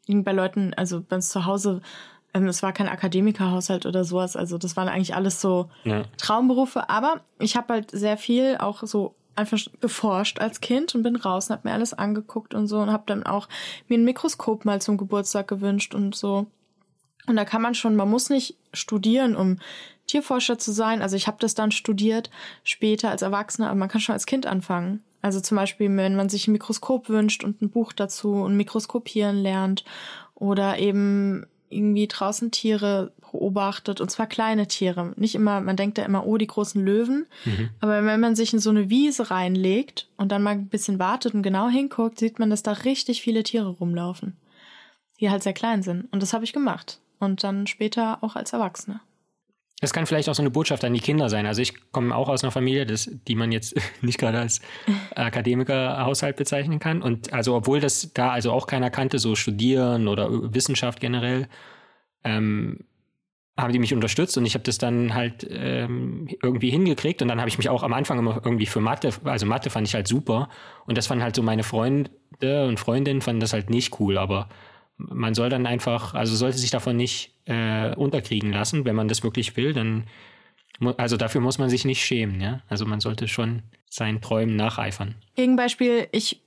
[0.08, 1.82] bei Leuten, also bei uns zu Hause,
[2.34, 6.04] ähm, es war kein Akademikerhaushalt oder sowas, also das waren eigentlich alles so ja.
[6.16, 6.88] Traumberufe.
[6.88, 11.48] Aber ich habe halt sehr viel auch so einfach geforscht als Kind und bin raus
[11.48, 13.48] und habe mir alles angeguckt und so und habe dann auch
[13.88, 16.46] mir ein Mikroskop mal zum Geburtstag gewünscht und so.
[17.26, 19.58] Und da kann man schon, man muss nicht studieren, um
[20.06, 21.02] Tierforscher zu sein.
[21.02, 22.30] Also ich habe das dann studiert
[22.64, 25.02] später als Erwachsener, aber man kann schon als Kind anfangen.
[25.22, 29.36] Also zum Beispiel, wenn man sich ein Mikroskop wünscht und ein Buch dazu und Mikroskopieren
[29.36, 29.84] lernt
[30.34, 35.14] oder eben irgendwie draußen Tiere beobachtet und zwar kleine Tiere.
[35.16, 37.26] Nicht immer, man denkt ja immer, oh, die großen Löwen.
[37.44, 37.70] Mhm.
[37.80, 41.34] Aber wenn man sich in so eine Wiese reinlegt und dann mal ein bisschen wartet
[41.34, 44.36] und genau hinguckt, sieht man, dass da richtig viele Tiere rumlaufen,
[45.20, 46.12] die halt sehr klein sind.
[46.12, 47.00] Und das habe ich gemacht.
[47.18, 49.00] Und dann später auch als Erwachsene.
[49.82, 51.44] Das kann vielleicht auch so eine Botschaft an die Kinder sein.
[51.44, 54.60] Also ich komme auch aus einer Familie, das, die man jetzt nicht gerade als
[55.16, 57.02] Akademikerhaushalt bezeichnen kann.
[57.02, 61.48] Und also obwohl das da also auch keiner kannte, so Studieren oder Wissenschaft generell,
[62.22, 62.84] ähm,
[63.56, 67.40] haben die mich unterstützt und ich habe das dann halt ähm, irgendwie hingekriegt und dann
[67.40, 70.08] habe ich mich auch am Anfang immer irgendwie für Mathe, also Mathe fand ich halt
[70.08, 70.48] super
[70.86, 72.10] und das fanden halt so meine Freunde
[72.40, 74.48] und Freundinnen fanden das halt nicht cool, aber
[74.96, 79.22] man soll dann einfach, also sollte sich davon nicht äh, unterkriegen lassen, wenn man das
[79.22, 80.04] wirklich will, dann,
[80.96, 82.60] also dafür muss man sich nicht schämen, ja.
[82.68, 85.16] Also man sollte schon seinen Träumen nacheifern.
[85.34, 86.42] Gegenbeispiel, ich,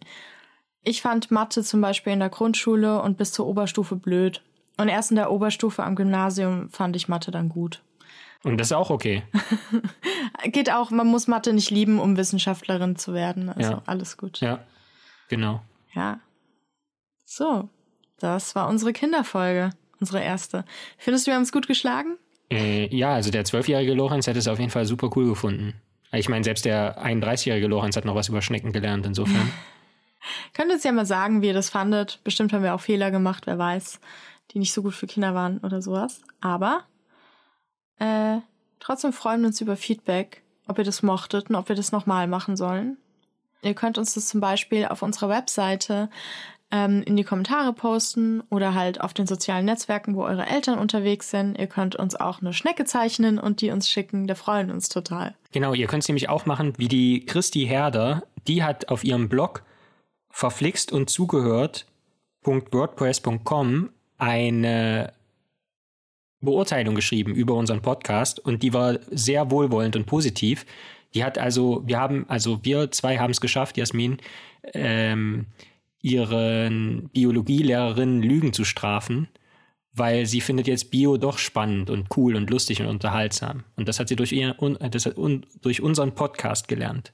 [0.83, 4.41] ich fand Mathe zum Beispiel in der Grundschule und bis zur Oberstufe blöd.
[4.77, 7.81] Und erst in der Oberstufe am Gymnasium fand ich Mathe dann gut.
[8.43, 9.23] Und das ist auch okay.
[10.45, 13.49] Geht auch, man muss Mathe nicht lieben, um Wissenschaftlerin zu werden.
[13.49, 13.81] Also ja.
[13.85, 14.39] alles gut.
[14.39, 14.63] Ja,
[15.29, 15.61] genau.
[15.93, 16.19] Ja.
[17.25, 17.69] So,
[18.19, 20.65] das war unsere Kinderfolge, unsere erste.
[20.97, 22.17] Findest du, wir haben es gut geschlagen?
[22.51, 25.73] Äh, ja, also der zwölfjährige Lorenz hätte es auf jeden Fall super cool gefunden.
[26.11, 29.51] Ich meine, selbst der 31-jährige Lorenz hat noch was über Schnecken gelernt, insofern.
[30.53, 32.19] Könnt ihr uns ja mal sagen, wie ihr das fandet.
[32.23, 33.99] Bestimmt haben wir auch Fehler gemacht, wer weiß,
[34.51, 36.21] die nicht so gut für Kinder waren oder sowas.
[36.41, 36.83] Aber
[37.99, 38.37] äh,
[38.79, 42.27] trotzdem freuen wir uns über Feedback, ob ihr das mochtet und ob wir das nochmal
[42.27, 42.97] machen sollen.
[43.61, 46.09] Ihr könnt uns das zum Beispiel auf unserer Webseite
[46.75, 51.29] ähm, in die Kommentare posten oder halt auf den sozialen Netzwerken, wo eure Eltern unterwegs
[51.29, 51.57] sind.
[51.57, 54.27] Ihr könnt uns auch eine Schnecke zeichnen und die uns schicken.
[54.27, 55.35] Da freuen uns total.
[55.53, 58.23] Genau, ihr könnt es nämlich auch machen, wie die Christi Herder.
[58.47, 59.63] Die hat auf ihrem Blog
[60.29, 65.13] verflixt und zugehört.wordpress.com eine
[66.41, 70.65] Beurteilung geschrieben über unseren Podcast und die war sehr wohlwollend und positiv.
[71.13, 74.17] Die hat also, wir haben, also wir zwei haben es geschafft, Jasmin,
[74.73, 75.45] ähm,
[76.05, 79.27] ihren Biologielehrerinnen Lügen zu strafen,
[79.91, 83.63] weil sie findet jetzt Bio doch spannend und cool und lustig und unterhaltsam.
[83.75, 84.55] Und das hat sie durch, ihr,
[84.91, 87.11] das hat un, durch unseren Podcast gelernt.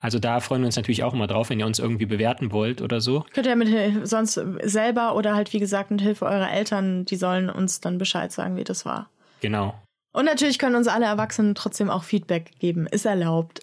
[0.00, 2.80] Also da freuen wir uns natürlich auch immer drauf, wenn ihr uns irgendwie bewerten wollt
[2.80, 3.26] oder so.
[3.34, 7.50] Könnt ihr mit sonst selber oder halt wie gesagt mit Hilfe eurer Eltern, die sollen
[7.50, 9.10] uns dann Bescheid sagen, wie das war.
[9.40, 9.74] Genau.
[10.12, 12.86] Und natürlich können uns alle Erwachsenen trotzdem auch Feedback geben.
[12.86, 13.60] Ist erlaubt.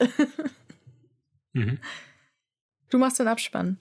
[1.53, 1.79] mhm.
[2.91, 3.77] Du machst den Abspann.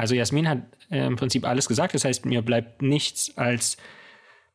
[0.00, 1.94] Also Jasmin hat äh, im Prinzip alles gesagt.
[1.94, 3.76] Das heißt, mir bleibt nichts als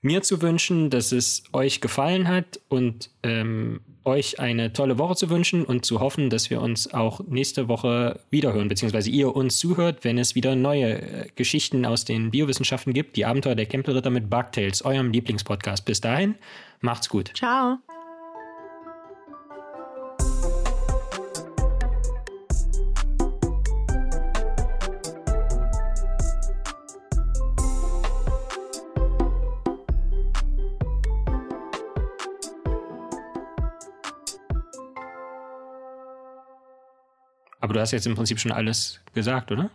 [0.01, 5.29] mir zu wünschen, dass es euch gefallen hat und ähm, euch eine tolle Woche zu
[5.29, 10.03] wünschen und zu hoffen, dass wir uns auch nächste Woche wiederhören, beziehungsweise ihr uns zuhört,
[10.03, 13.15] wenn es wieder neue äh, Geschichten aus den Biowissenschaften gibt.
[13.15, 15.85] Die Abenteuer der Kempelritter mit Bugtails, eurem Lieblingspodcast.
[15.85, 16.35] Bis dahin,
[16.81, 17.31] macht's gut.
[17.35, 17.77] Ciao.
[37.75, 39.69] Du hast jetzt im Prinzip schon alles gesagt, oder?